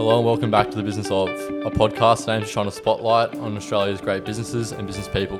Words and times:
Hello 0.00 0.16
and 0.16 0.24
welcome 0.24 0.50
back 0.50 0.70
to 0.70 0.78
the 0.78 0.82
Business 0.82 1.10
of, 1.10 1.28
a 1.28 1.70
podcast 1.70 2.26
aimed 2.34 2.46
to 2.46 2.50
shine 2.50 2.66
a 2.66 2.70
spotlight 2.70 3.34
on 3.36 3.54
Australia's 3.54 4.00
great 4.00 4.24
businesses 4.24 4.72
and 4.72 4.86
business 4.86 5.06
people. 5.06 5.38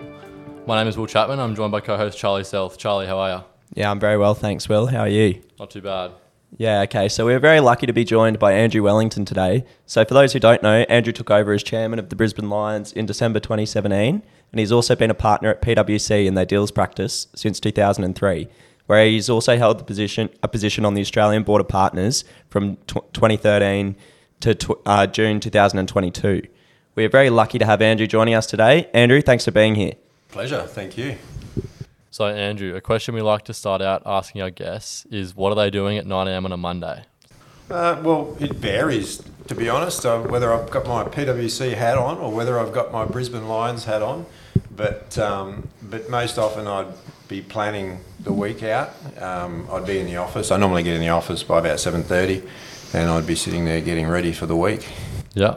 My 0.67 0.79
name 0.79 0.87
is 0.87 0.99
Will 0.99 1.07
Chapman. 1.07 1.41
I'm 1.41 1.55
joined 1.55 1.73
by 1.73 1.81
co-host 1.81 2.19
Charlie 2.19 2.45
Self. 2.45 2.77
Charlie, 2.77 3.07
how 3.07 3.17
are 3.17 3.39
you? 3.39 3.45
Yeah, 3.73 3.91
I'm 3.91 3.99
very 3.99 4.19
well, 4.19 4.35
thanks, 4.35 4.69
Will. 4.69 4.89
How 4.89 4.99
are 4.99 5.09
you? 5.09 5.41
Not 5.59 5.71
too 5.71 5.81
bad. 5.81 6.11
Yeah, 6.59 6.83
okay. 6.83 7.09
So 7.09 7.25
we're 7.25 7.39
very 7.39 7.61
lucky 7.61 7.87
to 7.87 7.95
be 7.95 8.05
joined 8.05 8.39
by 8.39 8.53
Andrew 8.53 8.83
Wellington 8.83 9.25
today. 9.25 9.65
So 9.87 10.05
for 10.05 10.13
those 10.13 10.35
who 10.35 10.41
don't 10.41 10.63
know, 10.63 10.85
Andrew 10.91 11.15
took 11.15 11.31
over 11.31 11.55
as 11.55 11.63
chairman 11.63 11.99
of 11.99 12.11
the 12.11 12.15
Brisbane 12.15 12.51
Lions 12.51 12.93
in 12.93 13.07
December 13.07 13.41
2017, 13.41 14.23
and 14.53 14.61
he's 14.61 14.73
also 14.73 14.95
been 14.95 15.11
a 15.11 15.15
partner 15.15 15.49
at 15.49 15.63
PwC 15.63 16.27
in 16.27 16.35
their 16.35 16.45
deals 16.45 16.71
practice 16.71 17.29
since 17.35 17.61
2003, 17.61 18.47
where 18.85 19.07
he's 19.07 19.31
also 19.31 19.57
held 19.57 19.79
the 19.79 19.85
position 19.85 20.29
a 20.43 20.49
position 20.49 20.85
on 20.85 20.93
the 20.93 21.01
Australian 21.01 21.45
Board 21.45 21.63
of 21.63 21.69
Partners 21.69 22.25
from 22.51 22.77
tw 22.87 23.11
2013 23.15 23.97
to 24.41 24.55
tw- 24.55 24.81
uh, 24.87 25.07
June 25.07 25.41
2022. 25.41 26.43
We 26.95 27.05
are 27.05 27.09
very 27.09 27.31
lucky 27.31 27.59
to 27.59 27.67
have 27.67 27.81
Andrew 27.81 28.07
joining 28.07 28.35
us 28.35 28.47
today. 28.47 28.89
Andrew, 28.93 29.23
thanks 29.23 29.45
for 29.45 29.51
being 29.51 29.75
here. 29.75 29.93
Pleasure, 30.29 30.63
thank 30.63 30.99
you. 30.99 31.17
So, 32.11 32.27
Andrew, 32.27 32.75
a 32.75 32.81
question 32.81 33.15
we 33.15 33.23
like 33.23 33.45
to 33.45 33.55
start 33.55 33.81
out 33.81 34.03
asking 34.05 34.43
our 34.43 34.51
guests 34.51 35.07
is 35.11 35.37
what 35.37 35.51
are 35.51 35.55
they 35.55 35.71
doing 35.71 35.97
at 35.97 36.07
9am 36.07 36.45
on 36.45 36.53
a 36.53 36.57
Monday? 36.57 37.05
Uh, 37.71 38.01
well, 38.03 38.37
it 38.41 38.55
varies, 38.55 39.23
to 39.47 39.55
be 39.55 39.69
honest, 39.69 40.05
uh, 40.05 40.21
whether 40.21 40.53
I've 40.53 40.71
got 40.71 40.87
my 40.87 41.05
PwC 41.05 41.75
hat 41.75 41.97
on 41.97 42.19
or 42.19 42.33
whether 42.33 42.59
I've 42.59 42.73
got 42.73 42.91
my 42.91 43.05
Brisbane 43.05 43.47
Lions 43.47 43.85
hat 43.85 44.03
on. 44.03 44.27
But 44.75 45.19
um, 45.19 45.69
but 45.83 46.09
most 46.09 46.39
often 46.39 46.67
I'd 46.67 46.93
be 47.29 47.43
planning 47.43 48.01
the 48.19 48.33
week 48.33 48.63
out. 48.63 48.91
Um, 49.21 49.69
I'd 49.71 49.87
be 49.87 49.99
in 49.99 50.07
the 50.07 50.17
office. 50.17 50.51
I 50.51 50.57
normally 50.57 50.83
get 50.83 50.95
in 50.95 51.01
the 51.01 51.11
office 51.11 51.43
by 51.43 51.59
about 51.59 51.79
seven 51.79 52.03
thirty, 52.03 52.43
and 52.93 53.09
I'd 53.09 53.27
be 53.27 53.35
sitting 53.35 53.65
there 53.65 53.81
getting 53.81 54.07
ready 54.07 54.33
for 54.33 54.47
the 54.47 54.57
week. 54.57 54.89
Yeah. 55.35 55.57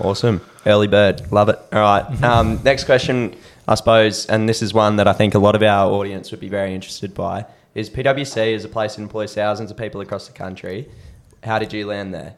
Awesome. 0.00 0.40
Early 0.64 0.86
bird. 0.86 1.30
Love 1.30 1.48
it. 1.48 1.58
All 1.72 1.80
right. 1.80 2.22
Um, 2.22 2.60
next 2.64 2.84
question, 2.84 3.36
I 3.68 3.74
suppose, 3.74 4.26
and 4.26 4.48
this 4.48 4.62
is 4.62 4.72
one 4.72 4.96
that 4.96 5.06
I 5.06 5.12
think 5.12 5.34
a 5.34 5.38
lot 5.38 5.54
of 5.54 5.62
our 5.62 5.90
audience 5.90 6.30
would 6.30 6.40
be 6.40 6.48
very 6.48 6.74
interested 6.74 7.14
by, 7.14 7.46
is 7.74 7.90
PwC 7.90 8.52
is 8.54 8.64
a 8.64 8.68
place 8.68 8.96
that 8.96 9.02
employs 9.02 9.34
thousands 9.34 9.70
of 9.70 9.76
people 9.76 10.00
across 10.00 10.26
the 10.26 10.32
country. 10.32 10.88
How 11.42 11.58
did 11.58 11.72
you 11.72 11.86
land 11.86 12.14
there? 12.14 12.36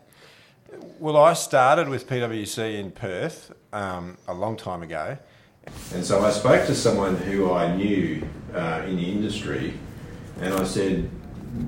Well, 0.99 1.17
I 1.17 1.35
started 1.35 1.89
with 1.89 2.09
PwC 2.09 2.79
in 2.79 2.91
Perth 2.91 3.53
um, 3.73 4.17
a 4.27 4.35
long 4.35 4.57
time 4.57 4.83
ago. 4.83 5.19
And 5.95 6.05
so 6.05 6.25
I 6.25 6.31
spoke 6.31 6.67
to 6.67 6.75
someone 6.75 7.17
who 7.17 7.53
I 7.53 7.75
knew 7.75 8.27
uh, 8.55 8.83
in 8.87 8.97
the 8.97 9.11
industry, 9.11 9.75
and 10.41 10.53
I 10.55 10.65
said, 10.65 11.11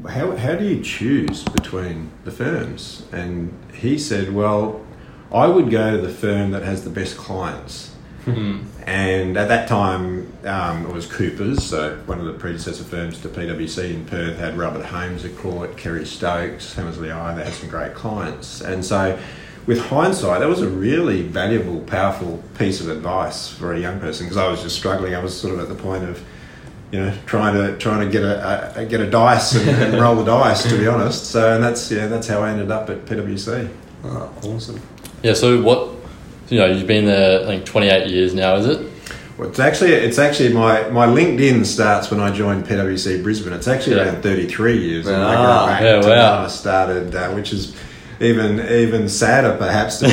how, 0.09 0.37
how 0.37 0.55
do 0.55 0.65
you 0.65 0.83
choose 0.83 1.45
between 1.45 2.11
the 2.25 2.31
firms? 2.31 3.05
And 3.13 3.53
he 3.73 3.99
said, 3.99 4.35
Well, 4.35 4.85
I 5.33 5.47
would 5.47 5.71
go 5.71 5.93
to 5.93 5.99
the 5.99 6.13
firm 6.13 6.51
that 6.53 6.63
has 6.63 6.85
the 6.85 6.91
best 6.91 7.17
clients. 7.17 7.95
And 8.87 9.37
at 9.37 9.49
that 9.49 9.69
time, 9.69 10.33
um, 10.45 10.87
it 10.87 10.93
was 10.93 11.07
Coopers, 11.07 11.63
so 11.65 11.97
one 12.07 12.19
of 12.19 12.27
the 12.27 12.33
predecessor 12.33 12.85
firms 12.85 13.21
to 13.23 13.29
PwC 13.29 13.95
in 13.95 14.05
Perth 14.05 14.39
had 14.39 14.57
Robert 14.59 14.85
Holmes 14.85 15.23
à 15.23 15.37
Court, 15.37 15.77
Kerry 15.77 16.05
Stokes, 16.05 16.75
Hammersley 16.75 17.11
I, 17.11 17.35
they 17.35 17.45
had 17.45 17.53
some 17.53 17.69
great 17.69 17.95
clients. 17.95 18.61
And 18.61 18.85
so, 18.85 19.19
with 19.67 19.81
hindsight, 19.81 20.41
that 20.41 20.49
was 20.49 20.63
a 20.63 20.69
really 20.69 21.23
valuable, 21.23 21.81
powerful 21.81 22.43
piece 22.59 22.81
of 22.81 22.89
advice 22.89 23.49
for 23.49 23.75
a 23.75 23.81
young 23.81 23.99
person 24.01 24.27
because 24.27 24.37
I 24.37 24.49
was 24.49 24.63
just 24.63 24.77
struggling. 24.77 25.15
I 25.15 25.23
was 25.23 25.39
sort 25.39 25.55
of 25.55 25.61
at 25.61 25.69
the 25.69 25.81
point 25.81 26.05
of, 26.05 26.25
you 26.93 27.01
know, 27.01 27.13
trying 27.27 27.55
to 27.55 27.77
trying 27.79 28.07
to 28.07 28.11
get 28.13 28.23
a, 28.23 28.73
a 28.81 28.85
get 28.87 29.01
a 29.01 29.11
dice 29.11 29.55
and, 29.55 29.69
and 29.69 30.01
roll 30.01 30.15
the 30.17 30.25
dice, 30.25 30.63
to 30.69 30.79
be 30.79 30.87
honest. 30.95 31.27
So, 31.27 31.55
and 31.55 31.63
that's 31.63 31.91
yeah, 31.91 32.07
that's 32.07 32.29
how 32.29 32.43
I 32.43 32.51
ended 32.51 32.71
up 32.71 32.89
at 32.91 33.05
PwC. 33.07 33.69
Oh, 34.05 34.33
awesome. 34.45 34.81
Yeah, 35.23 35.33
so 35.35 35.61
what, 35.63 35.91
you 36.49 36.59
know, 36.59 36.67
you've 36.67 36.87
been 36.87 37.07
there, 37.07 37.43
I 37.43 37.47
think, 37.47 37.65
28 37.65 38.09
years 38.09 38.35
now, 38.35 38.55
is 38.57 38.67
it? 38.67 38.89
Well, 39.37 39.49
it's 39.49 39.59
actually 39.59 39.93
it's 39.93 40.19
actually 40.19 40.53
my, 40.55 40.89
my 40.91 41.07
LinkedIn 41.07 41.67
starts 41.67 42.11
when 42.11 42.21
I 42.21 42.31
joined 42.31 42.65
PwC 42.65 43.23
Brisbane. 43.23 43.53
It's 43.53 43.69
actually 43.69 43.97
Yeah. 43.97 44.05
around 44.13 44.23
thirty 44.23 44.47
three 44.47 44.79
years, 44.79 45.07
and 45.07 45.17
I 45.17 45.35
Ah, 45.35 45.61
go 45.61 45.67
back 45.67 45.83
yeah, 45.83 45.93
to 45.93 46.09
wow. 46.09 46.37
when 46.37 46.45
I 46.45 46.49
started, 46.49 47.15
uh, 47.15 47.31
which 47.33 47.53
is 47.53 47.75
even 48.21 48.61
even 48.61 49.09
sadder 49.09 49.57
perhaps. 49.59 50.01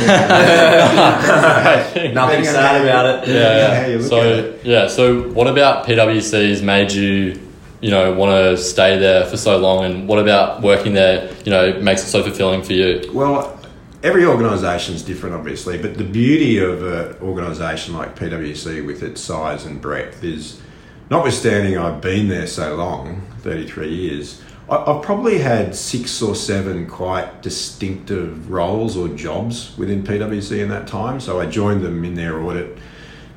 Nothing 2.13 2.43
sad 2.43 2.81
about 2.81 3.05
it. 3.23 3.29
Yeah, 3.29 3.81
how 3.81 3.87
you 3.87 4.01
so 4.01 4.21
it. 4.21 4.65
yeah, 4.65 4.87
so 4.87 5.29
what 5.29 5.47
about 5.47 5.85
PwC's 5.85 6.61
made 6.61 6.91
you, 6.91 7.39
you 7.81 7.89
know, 7.91 8.13
want 8.13 8.31
to 8.31 8.57
stay 8.57 8.97
there 8.97 9.25
for 9.25 9.37
so 9.37 9.57
long, 9.57 9.85
and 9.85 10.07
what 10.07 10.19
about 10.19 10.61
working 10.61 10.93
there, 10.93 11.31
you 11.45 11.51
know, 11.51 11.79
makes 11.81 12.03
it 12.03 12.07
so 12.07 12.23
fulfilling 12.23 12.61
for 12.63 12.73
you? 12.73 13.09
Well, 13.13 13.59
every 14.03 14.25
organisation 14.25 14.95
is 14.95 15.03
different, 15.03 15.35
obviously, 15.35 15.77
but 15.77 15.97
the 15.97 16.03
beauty 16.03 16.57
of 16.59 16.83
an 16.83 17.15
organisation 17.21 17.95
like 17.95 18.15
PwC 18.17 18.85
with 18.85 19.01
its 19.03 19.21
size 19.21 19.65
and 19.65 19.81
breadth 19.81 20.23
is, 20.23 20.61
notwithstanding 21.09 21.77
I've 21.77 22.01
been 22.01 22.27
there 22.27 22.47
so 22.47 22.75
long 22.75 23.21
33 23.39 23.89
years, 23.93 24.41
I- 24.41 24.52
I've 24.69 25.01
probably 25.03 25.39
had 25.39 25.75
six 25.75 26.21
or 26.21 26.35
seven 26.35 26.87
quite 26.87 27.41
distinctive 27.41 28.49
roles 28.49 28.95
or 28.95 29.09
jobs 29.09 29.77
within 29.77 30.03
PwC 30.03 30.59
in 30.61 30.69
that 30.69 30.87
time. 30.87 31.19
So 31.19 31.39
I 31.39 31.45
joined 31.45 31.81
them 31.83 32.03
in 32.05 32.15
their 32.15 32.41
audit 32.41 32.77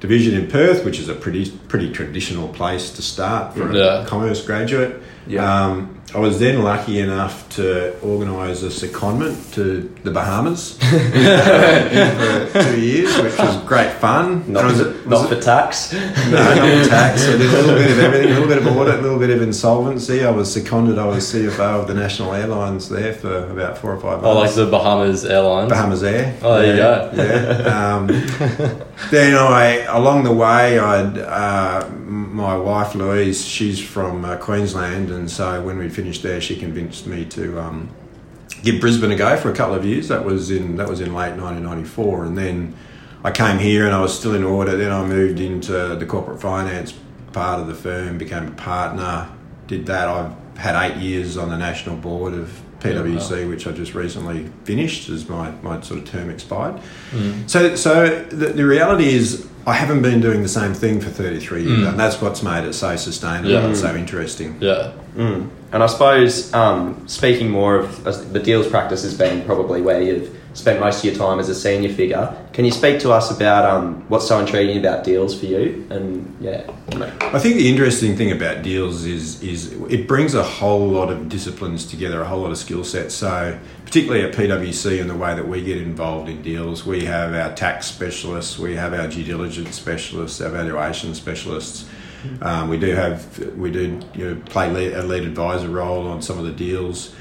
division 0.00 0.34
in 0.40 0.48
Perth, 0.48 0.84
which 0.84 0.98
is 1.00 1.08
a 1.08 1.14
pretty 1.14 1.50
pretty 1.68 1.90
traditional 1.90 2.48
place 2.48 2.90
to 2.92 3.02
start 3.02 3.54
for 3.54 3.72
Yeah. 3.72 4.02
a 4.02 4.06
commerce 4.06 4.44
graduate. 4.44 5.02
Yeah. 5.26 5.64
Um, 5.66 5.95
I 6.16 6.18
was 6.18 6.38
then 6.40 6.62
lucky 6.62 7.00
enough 7.00 7.46
to 7.56 8.00
organise 8.00 8.62
a 8.62 8.68
secondment 8.68 9.52
to 9.52 9.82
the 10.02 10.10
Bahamas 10.10 10.78
uh, 10.82 12.48
for 12.50 12.62
two 12.72 12.80
years, 12.80 13.14
which 13.20 13.36
was 13.38 13.62
great 13.64 13.92
fun. 13.92 14.50
Not, 14.50 14.64
was- 14.64 14.80
for, 14.80 14.88
was- 14.92 15.06
not 15.06 15.28
for 15.28 15.38
tax. 15.38 15.92
no, 15.92 16.00
not 16.30 16.84
for 16.84 16.88
tax. 16.88 17.28
I 17.28 17.32
did 17.36 17.40
a 17.42 17.44
little 17.60 17.74
bit 17.74 17.90
of 17.90 17.98
everything, 17.98 18.30
a 18.30 18.32
little 18.40 18.48
bit 18.48 18.58
of 18.58 18.66
audit, 18.66 18.94
a 18.94 19.02
little 19.02 19.18
bit 19.18 19.28
of 19.28 19.42
insolvency. 19.42 20.24
I 20.24 20.30
was 20.30 20.50
seconded. 20.50 20.98
I 20.98 21.04
was 21.04 21.30
CFO 21.30 21.80
of 21.82 21.86
the 21.86 21.92
National 21.92 22.32
Airlines 22.32 22.88
there 22.88 23.12
for 23.12 23.50
about 23.50 23.76
four 23.76 23.92
or 23.94 24.00
five 24.00 24.22
months. 24.22 24.26
Oh, 24.26 24.38
like 24.38 24.54
the 24.54 24.64
Bahamas 24.70 25.26
Airlines. 25.26 25.68
Bahamas 25.70 26.02
Air. 26.02 26.34
Oh, 26.40 26.54
there 26.58 26.66
you 26.74 26.80
yeah, 26.80 27.10
go. 27.14 27.22
Yeah. 27.66 27.94
Um, 27.96 28.06
then 29.10 29.34
I, 29.36 29.80
along 29.94 30.24
the 30.24 30.32
way, 30.32 30.78
I'd 30.78 31.18
uh, 31.18 31.86
my 32.36 32.56
wife 32.56 32.94
Louise. 32.94 33.44
She's 33.44 33.80
from 33.80 34.24
uh, 34.24 34.36
Queensland, 34.36 35.10
and 35.10 35.30
so 35.30 35.62
when 35.62 35.78
we 35.78 35.88
finished 35.88 36.22
there, 36.22 36.40
she 36.40 36.54
convinced 36.54 37.06
me 37.06 37.24
to 37.24 37.58
um, 37.58 37.88
give 38.62 38.80
Brisbane 38.80 39.10
a 39.10 39.16
go 39.16 39.36
for 39.36 39.50
a 39.50 39.54
couple 39.54 39.74
of 39.74 39.84
years. 39.84 40.08
That 40.08 40.24
was 40.24 40.50
in 40.50 40.76
that 40.76 40.88
was 40.88 41.00
in 41.00 41.14
late 41.14 41.34
1994, 41.34 42.26
and 42.26 42.38
then 42.38 42.76
I 43.24 43.30
came 43.30 43.58
here 43.58 43.86
and 43.86 43.94
I 43.94 44.00
was 44.00 44.16
still 44.16 44.34
in 44.34 44.44
audit. 44.44 44.78
Then 44.78 44.92
I 44.92 45.04
moved 45.04 45.40
into 45.40 45.96
the 45.96 46.06
corporate 46.06 46.40
finance 46.40 46.94
part 47.32 47.60
of 47.60 47.66
the 47.66 47.74
firm, 47.74 48.18
became 48.18 48.46
a 48.46 48.52
partner. 48.52 49.28
Did 49.66 49.86
that. 49.86 50.06
I've 50.06 50.58
had 50.58 50.76
eight 50.90 50.96
years 51.02 51.36
on 51.36 51.48
the 51.48 51.56
national 51.56 51.96
board 51.96 52.34
of 52.34 52.62
PwC, 52.80 53.48
which 53.48 53.66
I 53.66 53.72
just 53.72 53.94
recently 53.94 54.48
finished 54.64 55.08
as 55.08 55.28
my, 55.28 55.50
my 55.62 55.80
sort 55.80 56.00
of 56.00 56.06
term 56.06 56.30
expired. 56.30 56.80
So, 57.46 57.74
so 57.76 58.24
the, 58.24 58.48
the 58.48 58.64
reality 58.64 59.08
is, 59.08 59.48
I 59.66 59.72
haven't 59.72 60.02
been 60.02 60.20
doing 60.20 60.42
the 60.42 60.48
same 60.48 60.74
thing 60.74 61.00
for 61.00 61.10
33 61.10 61.64
years, 61.64 61.80
hmm. 61.80 61.86
and 61.88 61.98
that's 61.98 62.20
what's 62.20 62.42
made 62.42 62.64
it 62.64 62.72
so 62.72 62.94
sustainable 62.96 63.50
Yeah. 63.50 63.66
and 63.66 63.76
so 63.76 63.94
interesting. 63.96 64.56
Yeah. 64.60 64.92
Mm. 65.16 65.50
And 65.72 65.82
I 65.82 65.86
suppose 65.86 66.52
um, 66.54 67.08
speaking 67.08 67.50
more 67.50 67.76
of 67.76 68.04
the 68.32 68.38
deals 68.38 68.68
practice 68.68 69.02
has 69.02 69.16
been 69.16 69.44
probably 69.44 69.82
where 69.82 70.00
you've 70.00 70.36
spent 70.54 70.80
most 70.80 70.98
of 70.98 71.04
your 71.04 71.14
time 71.14 71.38
as 71.38 71.48
a 71.48 71.54
senior 71.54 71.92
figure. 71.92 72.34
Can 72.52 72.64
you 72.64 72.70
speak 72.70 73.00
to 73.00 73.12
us 73.12 73.30
about 73.30 73.64
um, 73.68 74.08
what's 74.08 74.26
so 74.26 74.38
intriguing 74.38 74.78
about 74.78 75.04
deals 75.04 75.38
for 75.38 75.46
you? 75.46 75.86
And 75.90 76.34
yeah, 76.40 76.70
I 77.20 77.38
think 77.38 77.56
the 77.56 77.68
interesting 77.68 78.16
thing 78.16 78.32
about 78.32 78.62
deals 78.62 79.04
is 79.04 79.42
is 79.42 79.72
it 79.90 80.08
brings 80.08 80.34
a 80.34 80.42
whole 80.42 80.88
lot 80.88 81.10
of 81.10 81.28
disciplines 81.28 81.84
together, 81.84 82.22
a 82.22 82.24
whole 82.24 82.40
lot 82.40 82.52
of 82.52 82.58
skill 82.58 82.84
sets. 82.84 83.14
So 83.14 83.58
particularly 83.84 84.24
at 84.24 84.32
PwC 84.32 85.00
and 85.00 85.10
the 85.10 85.14
way 85.14 85.34
that 85.34 85.46
we 85.46 85.62
get 85.62 85.78
involved 85.78 86.28
in 86.28 86.42
deals, 86.42 86.86
we 86.86 87.04
have 87.04 87.34
our 87.34 87.54
tax 87.54 87.86
specialists, 87.86 88.58
we 88.58 88.76
have 88.76 88.94
our 88.94 89.08
due 89.08 89.24
diligence 89.24 89.76
specialists, 89.76 90.40
our 90.40 90.50
valuation 90.50 91.14
specialists. 91.14 91.86
Um, 92.40 92.68
we 92.68 92.78
do 92.78 92.94
have 92.94 93.38
we 93.56 93.70
do 93.70 94.00
you 94.14 94.34
know, 94.34 94.40
play 94.46 94.70
lead, 94.70 94.92
a 94.94 95.02
lead 95.02 95.24
advisor 95.24 95.68
role 95.68 96.06
on 96.06 96.22
some 96.22 96.38
of 96.38 96.44
the 96.44 96.52
deals, 96.52 97.14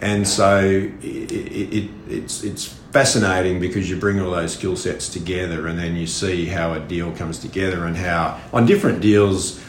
and 0.00 0.26
so 0.26 0.58
it, 0.60 1.32
it, 1.32 1.74
it, 1.74 1.90
it's 2.08 2.44
it's 2.44 2.64
fascinating 2.64 3.60
because 3.60 3.88
you 3.88 3.96
bring 3.96 4.20
all 4.20 4.30
those 4.30 4.54
skill 4.54 4.76
sets 4.76 5.08
together, 5.08 5.66
and 5.66 5.78
then 5.78 5.96
you 5.96 6.06
see 6.06 6.46
how 6.46 6.74
a 6.74 6.80
deal 6.80 7.12
comes 7.12 7.38
together, 7.38 7.86
and 7.86 7.96
how 7.96 8.40
on 8.52 8.66
different 8.66 9.00
deals 9.00 9.60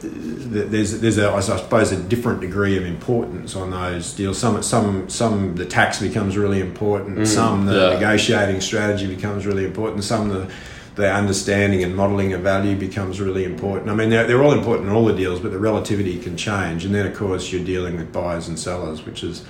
there's 0.00 1.00
there's 1.00 1.18
a, 1.18 1.30
I 1.30 1.40
suppose 1.40 1.92
a 1.92 2.02
different 2.02 2.40
degree 2.40 2.76
of 2.76 2.84
importance 2.84 3.56
on 3.56 3.70
those 3.70 4.12
deals. 4.12 4.38
Some 4.38 4.62
some 4.62 5.08
some 5.08 5.56
the 5.56 5.66
tax 5.66 6.00
becomes 6.00 6.36
really 6.36 6.60
important. 6.60 7.26
some 7.28 7.66
the 7.66 7.74
yeah. 7.74 7.94
negotiating 7.94 8.60
strategy 8.60 9.06
becomes 9.06 9.46
really 9.46 9.64
important. 9.64 10.04
Some 10.04 10.28
the 10.28 10.50
the 10.96 11.12
understanding 11.12 11.84
and 11.84 11.94
modelling 11.94 12.32
of 12.32 12.40
value 12.40 12.74
becomes 12.74 13.20
really 13.20 13.44
important. 13.44 13.90
I 13.90 13.94
mean, 13.94 14.08
they're, 14.08 14.26
they're 14.26 14.42
all 14.42 14.52
important 14.52 14.88
in 14.88 14.94
all 14.94 15.04
the 15.04 15.14
deals, 15.14 15.40
but 15.40 15.52
the 15.52 15.58
relativity 15.58 16.18
can 16.18 16.38
change. 16.38 16.86
And 16.86 16.94
then, 16.94 17.06
of 17.06 17.14
course, 17.14 17.52
you're 17.52 17.64
dealing 17.64 17.96
with 17.98 18.12
buyers 18.12 18.48
and 18.48 18.58
sellers, 18.58 19.04
which 19.04 19.22
is 19.22 19.44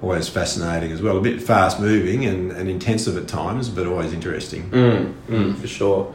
always 0.00 0.28
fascinating 0.28 0.92
as 0.92 1.02
well. 1.02 1.18
A 1.18 1.20
bit 1.20 1.42
fast 1.42 1.80
moving 1.80 2.24
and, 2.24 2.50
and 2.50 2.70
intensive 2.70 3.16
at 3.18 3.28
times, 3.28 3.68
but 3.68 3.86
always 3.86 4.14
interesting. 4.14 4.70
Mm, 4.70 5.14
mm, 5.28 5.58
for 5.58 5.66
sure. 5.66 6.14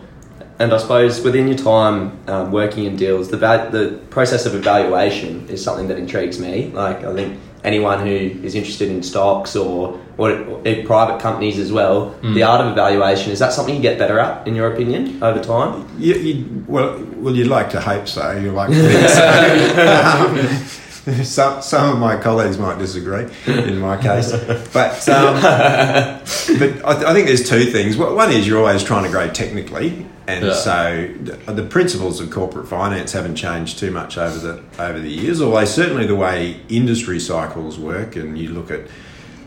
And 0.58 0.74
I 0.74 0.78
suppose 0.78 1.22
within 1.22 1.48
your 1.48 1.58
time 1.58 2.20
um, 2.28 2.52
working 2.52 2.86
in 2.86 2.96
deals, 2.96 3.30
the 3.30 3.38
val- 3.38 3.70
the 3.70 4.00
process 4.10 4.46
of 4.46 4.56
evaluation 4.56 5.48
is 5.48 5.64
something 5.64 5.88
that 5.88 5.98
intrigues 5.98 6.40
me. 6.40 6.68
Like 6.68 7.04
I 7.04 7.14
think 7.16 7.40
anyone 7.64 8.00
who 8.00 8.14
is 8.14 8.56
interested 8.56 8.90
in 8.90 9.02
stocks 9.04 9.56
or 9.56 10.00
or, 10.22 10.32
or 10.32 10.84
private 10.86 11.20
companies 11.20 11.58
as 11.58 11.72
well, 11.72 12.12
the 12.22 12.44
art 12.44 12.62
of 12.64 12.72
evaluation 12.72 13.32
is 13.32 13.40
that 13.40 13.54
something 13.54 13.76
you 13.76 13.82
get 13.82 13.98
better 13.98 14.20
at, 14.20 14.48
in 14.48 14.56
your 14.56 14.72
opinion, 14.74 15.22
over 15.24 15.42
time? 15.44 15.88
You, 15.98 16.14
you, 16.16 16.66
well, 16.68 17.04
well, 17.16 17.36
you'd 17.36 17.48
like 17.48 17.70
to 17.72 17.82
hope 17.82 18.08
so. 18.08 18.32
You 18.32 18.52
like 18.52 18.70
to 18.70 18.76
think 18.76 19.10
so. 19.10 20.68
Um, 21.08 21.24
some, 21.24 21.62
some 21.64 21.90
of 21.94 21.98
my 21.98 22.16
colleagues 22.16 22.60
might 22.60 22.78
disagree 22.78 23.26
in 23.48 23.80
my 23.80 24.00
case, 24.00 24.32
but 24.72 25.10
um, 25.10 25.42
but 25.42 26.86
I, 26.86 26.94
th- 26.94 27.06
I 27.06 27.14
think 27.14 27.26
there's 27.28 27.50
two 27.50 27.66
things. 27.66 27.98
One 27.98 28.16
one 28.16 28.32
is 28.32 28.48
you're 28.48 28.60
always 28.60 28.84
trying 28.84 29.06
to 29.06 29.10
grow 29.10 29.28
technically, 29.28 30.06
and 30.28 30.46
Yeah. 30.46 30.54
so 30.54 31.10
the, 31.24 31.54
the 31.54 31.64
principles 31.64 32.20
of 32.22 32.30
corporate 32.30 32.68
finance 32.68 33.14
haven't 33.14 33.36
changed 33.36 33.80
too 33.80 33.90
much 33.90 34.20
over 34.20 34.38
the 34.38 34.62
over 34.78 35.00
the 35.00 35.10
years. 35.10 35.42
Although 35.42 35.66
certainly 35.66 36.06
the 36.06 36.16
way 36.16 36.60
industry 36.70 37.20
cycles 37.20 37.80
work, 37.80 38.16
and 38.16 38.38
you 38.38 38.50
look 38.50 38.70
at 38.70 38.82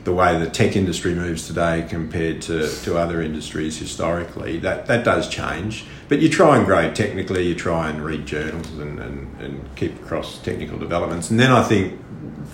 the 0.05 0.13
way 0.13 0.39
the 0.39 0.49
tech 0.49 0.77
industry 0.77 1.15
moves 1.15 1.47
today 1.47 1.87
compared 1.89 2.43
to, 2.43 2.69
to 2.83 2.99
other 2.99 3.23
industries 3.23 3.79
historically, 3.79 4.59
that, 4.59 4.87
that 4.87 5.05
does 5.05 5.29
change. 5.29 5.87
But 6.09 6.21
you 6.21 6.29
try 6.29 6.59
and 6.59 6.67
grow 6.67 6.93
technically, 6.93 7.49
you 7.49 7.55
try 7.55 7.89
and 7.89 8.05
read 8.05 8.27
journals 8.27 8.71
and, 8.73 8.99
and, 9.01 9.41
and 9.41 9.77
keep 9.77 10.01
across 10.03 10.39
technical 10.39 10.79
developments. 10.79 11.31
And 11.31 11.41
then 11.41 11.51
I 11.51 11.63
think 11.63 11.99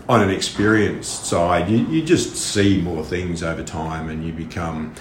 on 0.09 0.23
an 0.23 0.31
experienced 0.31 1.27
side, 1.27 1.69
you, 1.69 1.79
you 1.87 2.03
just 2.03 2.37
see 2.37 2.81
more 2.81 3.05
things 3.05 3.43
over 3.43 3.65
time 3.65 4.09
and 4.09 4.25
you 4.25 4.33
become 4.33 4.95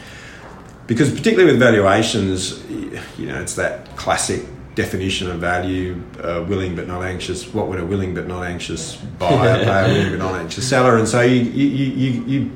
because 0.88 1.12
particularly 1.12 1.52
with 1.52 1.60
valuations, 1.60 2.68
you 2.68 3.28
know, 3.28 3.40
it's 3.40 3.54
that 3.54 3.96
classic 3.96 4.44
definition 4.76 5.30
of 5.30 5.40
value: 5.40 6.02
uh, 6.22 6.46
willing 6.48 6.76
but 6.76 6.88
not 6.88 7.04
anxious. 7.04 7.54
What 7.54 7.68
would 7.68 7.80
a 7.80 7.86
willing 7.86 8.14
but 8.14 8.28
not 8.28 8.44
anxious 8.44 8.96
buyer 8.96 9.64
pay? 9.64 9.86
A 9.86 9.88
willing 9.88 10.12
but 10.12 10.20
not 10.20 10.36
anxious 10.40 10.68
seller. 10.68 10.98
And 10.98 11.08
so 11.08 11.22
you, 11.22 11.42
you, 11.42 11.86
you, 11.86 12.24
you, 12.24 12.52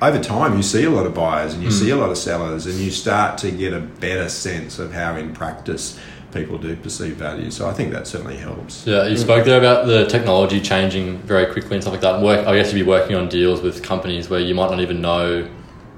over 0.00 0.20
time, 0.20 0.56
you 0.56 0.62
see 0.62 0.84
a 0.84 0.90
lot 0.90 1.06
of 1.06 1.14
buyers 1.14 1.54
and 1.54 1.62
you 1.62 1.70
see 1.70 1.90
a 1.90 1.96
lot 1.96 2.10
of 2.10 2.18
sellers, 2.18 2.66
and 2.66 2.76
you 2.76 2.90
start 2.90 3.38
to 3.38 3.50
get 3.50 3.72
a 3.72 3.80
better 3.80 4.28
sense 4.28 4.78
of 4.78 4.92
how, 4.92 5.16
in 5.16 5.32
practice, 5.32 5.98
people 6.32 6.58
do 6.58 6.76
perceive 6.76 7.16
value. 7.16 7.50
So 7.50 7.68
I 7.68 7.72
think 7.72 7.92
that 7.92 8.06
certainly 8.06 8.36
helps. 8.36 8.86
Yeah, 8.86 9.06
you 9.06 9.16
spoke 9.16 9.44
there 9.44 9.58
about 9.58 9.86
the 9.86 10.06
technology 10.06 10.60
changing 10.60 11.18
very 11.18 11.52
quickly 11.52 11.76
and 11.76 11.82
stuff 11.82 11.94
like 11.94 12.02
that. 12.02 12.16
And 12.16 12.24
work, 12.24 12.46
I 12.46 12.54
guess 12.54 12.72
you'd 12.72 12.84
be 12.84 12.88
working 12.88 13.16
on 13.16 13.28
deals 13.28 13.60
with 13.60 13.82
companies 13.82 14.28
where 14.28 14.40
you 14.40 14.54
might 14.54 14.70
not 14.70 14.80
even 14.80 15.00
know 15.00 15.48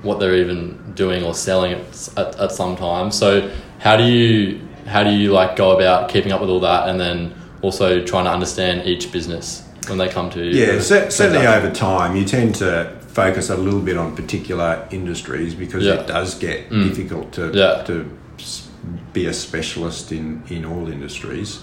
what 0.02 0.18
they're 0.18 0.36
even 0.36 0.94
doing 0.94 1.22
or 1.24 1.34
selling 1.34 1.72
at, 1.72 2.08
at, 2.16 2.36
at 2.36 2.52
some 2.52 2.76
time. 2.76 3.10
So 3.10 3.50
how 3.80 3.96
do 3.96 4.04
you 4.04 4.66
how 4.90 5.04
do 5.04 5.10
you 5.10 5.32
like 5.32 5.54
go 5.56 5.70
about 5.76 6.08
keeping 6.10 6.32
up 6.32 6.40
with 6.40 6.50
all 6.50 6.60
that 6.60 6.88
and 6.88 6.98
then 7.00 7.32
also 7.62 8.04
trying 8.04 8.24
to 8.24 8.30
understand 8.30 8.86
each 8.86 9.12
business 9.12 9.62
when 9.88 9.98
they 9.98 10.08
come 10.08 10.28
to 10.30 10.42
Yeah, 10.44 10.72
the 10.76 10.82
certainly 10.82 11.46
over 11.46 11.70
time, 11.70 12.16
you 12.16 12.24
tend 12.24 12.54
to 12.56 12.90
focus 13.08 13.50
a 13.50 13.56
little 13.56 13.80
bit 13.80 13.96
on 13.96 14.14
particular 14.16 14.86
industries 14.90 15.54
because 15.54 15.84
Yeah. 15.84 15.94
it 16.00 16.06
does 16.06 16.34
get 16.34 16.70
Mm. 16.70 16.88
difficult 16.88 17.32
to 17.32 17.50
Yeah. 17.54 17.82
to 17.84 18.06
be 19.12 19.26
a 19.26 19.32
specialist 19.32 20.12
in 20.12 20.42
in 20.48 20.64
all 20.64 20.88
industries. 20.88 21.60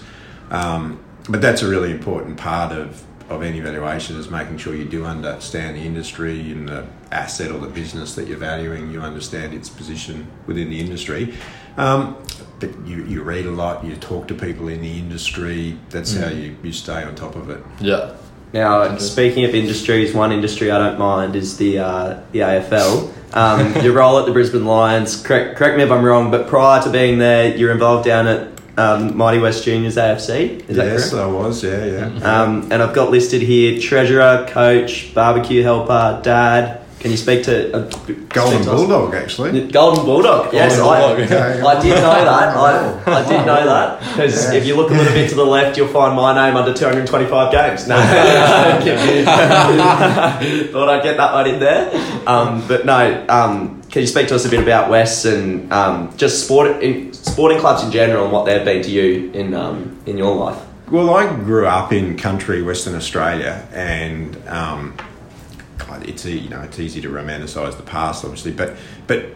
Um, 0.50 0.98
but 1.28 1.40
that's 1.42 1.62
a 1.62 1.68
really 1.68 1.90
important 1.90 2.36
part 2.38 2.72
of 2.72 3.02
of 3.28 3.42
any 3.42 3.60
valuation 3.60 4.16
is 4.16 4.30
making 4.30 4.58
sure 4.58 4.74
you 4.74 4.86
do 4.86 5.04
understand 5.04 5.76
the 5.76 5.82
industry 5.82 6.50
and 6.52 6.68
the 6.68 6.86
asset 7.12 7.50
or 7.50 7.58
the 7.58 7.68
business 7.68 8.14
that 8.14 8.26
you're 8.26 8.38
valuing. 8.38 8.90
You 8.90 9.00
understand 9.02 9.52
its 9.52 9.68
position 9.68 10.26
within 10.46 10.70
the 10.70 10.80
industry. 10.80 11.34
Um, 11.76 12.16
but 12.58 12.70
you, 12.86 13.04
you 13.04 13.22
read 13.22 13.46
a 13.46 13.50
lot, 13.50 13.84
you 13.84 13.94
talk 13.96 14.28
to 14.28 14.34
people 14.34 14.68
in 14.68 14.80
the 14.80 14.98
industry. 14.98 15.78
That's 15.90 16.16
how 16.16 16.28
you, 16.28 16.56
you 16.62 16.72
stay 16.72 17.04
on 17.04 17.14
top 17.14 17.36
of 17.36 17.50
it. 17.50 17.62
Yeah. 17.80 18.14
Now, 18.52 18.96
speaking 18.96 19.44
of 19.44 19.54
industries, 19.54 20.14
one 20.14 20.32
industry 20.32 20.70
I 20.70 20.78
don't 20.78 20.98
mind 20.98 21.36
is 21.36 21.58
the 21.58 21.80
uh, 21.80 22.20
the 22.32 22.38
AFL. 22.40 23.12
Um, 23.34 23.84
your 23.84 23.92
role 23.92 24.18
at 24.18 24.24
the 24.24 24.32
Brisbane 24.32 24.64
Lions, 24.64 25.22
correct, 25.22 25.58
correct 25.58 25.76
me 25.76 25.82
if 25.82 25.90
I'm 25.90 26.02
wrong, 26.02 26.30
but 26.30 26.48
prior 26.48 26.82
to 26.82 26.90
being 26.90 27.18
there, 27.18 27.54
you're 27.54 27.70
involved 27.70 28.06
down 28.06 28.26
at 28.26 28.57
um, 28.78 29.16
Mighty 29.16 29.38
West 29.40 29.64
Juniors 29.64 29.96
AFC. 29.96 30.68
Is 30.68 30.76
that 30.76 30.86
yes, 30.86 31.10
correct? 31.10 31.24
I 31.24 31.26
was. 31.26 31.64
Yeah, 31.64 31.84
yeah. 31.84 32.42
Um, 32.42 32.70
and 32.70 32.82
I've 32.82 32.94
got 32.94 33.10
listed 33.10 33.42
here 33.42 33.80
treasurer, 33.80 34.46
coach, 34.48 35.12
barbecue 35.14 35.62
helper, 35.62 36.20
dad. 36.22 36.82
Can 37.00 37.12
you 37.12 37.16
speak 37.16 37.44
to 37.44 37.72
uh, 37.72 37.80
Golden 37.80 38.24
speak 38.24 38.34
to 38.34 38.42
us? 38.42 38.64
Bulldog, 38.64 39.14
actually. 39.14 39.68
Golden 39.68 40.04
Bulldog. 40.04 40.52
Yes, 40.52 40.76
Bulldog. 40.78 41.20
I, 41.20 41.22
Okay. 41.22 41.60
I 41.62 41.80
did 41.80 41.90
know 41.90 42.24
that. 42.24 42.56
I, 42.56 43.02
I 43.06 43.28
did 43.28 43.46
know 43.46 43.64
that 43.66 44.00
because 44.16 44.52
if 44.52 44.66
you 44.66 44.74
look 44.74 44.90
a 44.90 44.94
little 44.94 45.12
bit 45.12 45.28
to 45.30 45.36
the 45.36 45.44
left, 45.44 45.76
you'll 45.76 45.86
find 45.86 46.16
my 46.16 46.34
name 46.34 46.56
under 46.56 46.74
225 46.74 47.52
games. 47.52 47.86
No, 47.86 47.96
thought 50.72 50.88
I'd 50.88 51.02
get 51.04 51.16
that 51.18 51.32
one 51.32 51.48
in 51.48 51.60
there. 51.60 51.90
Um, 52.26 52.66
but 52.66 52.84
no, 52.84 53.24
um, 53.28 53.80
can 53.90 54.02
you 54.02 54.08
speak 54.08 54.26
to 54.28 54.34
us 54.34 54.44
a 54.44 54.48
bit 54.48 54.60
about 54.60 54.90
West 54.90 55.24
and 55.24 55.72
um, 55.72 56.16
just 56.16 56.44
sport, 56.44 56.82
in, 56.82 57.07
sporting 57.22 57.58
clubs 57.58 57.82
in 57.82 57.90
general 57.90 58.24
and 58.24 58.32
what 58.32 58.46
they've 58.46 58.64
been 58.64 58.82
to 58.82 58.90
you 58.90 59.30
in 59.32 59.54
um, 59.54 59.98
in 60.06 60.18
your 60.18 60.34
life? 60.34 60.62
Well, 60.90 61.14
I 61.14 61.26
grew 61.34 61.66
up 61.66 61.92
in 61.92 62.16
country 62.16 62.62
Western 62.62 62.94
Australia, 62.94 63.68
and 63.72 64.36
um, 64.48 64.96
it's 66.02 66.24
you 66.24 66.48
know 66.48 66.62
it's 66.62 66.78
easy 66.78 67.00
to 67.02 67.08
romanticise 67.08 67.76
the 67.76 67.82
past, 67.82 68.24
obviously, 68.24 68.52
but 68.52 68.76
but 69.06 69.26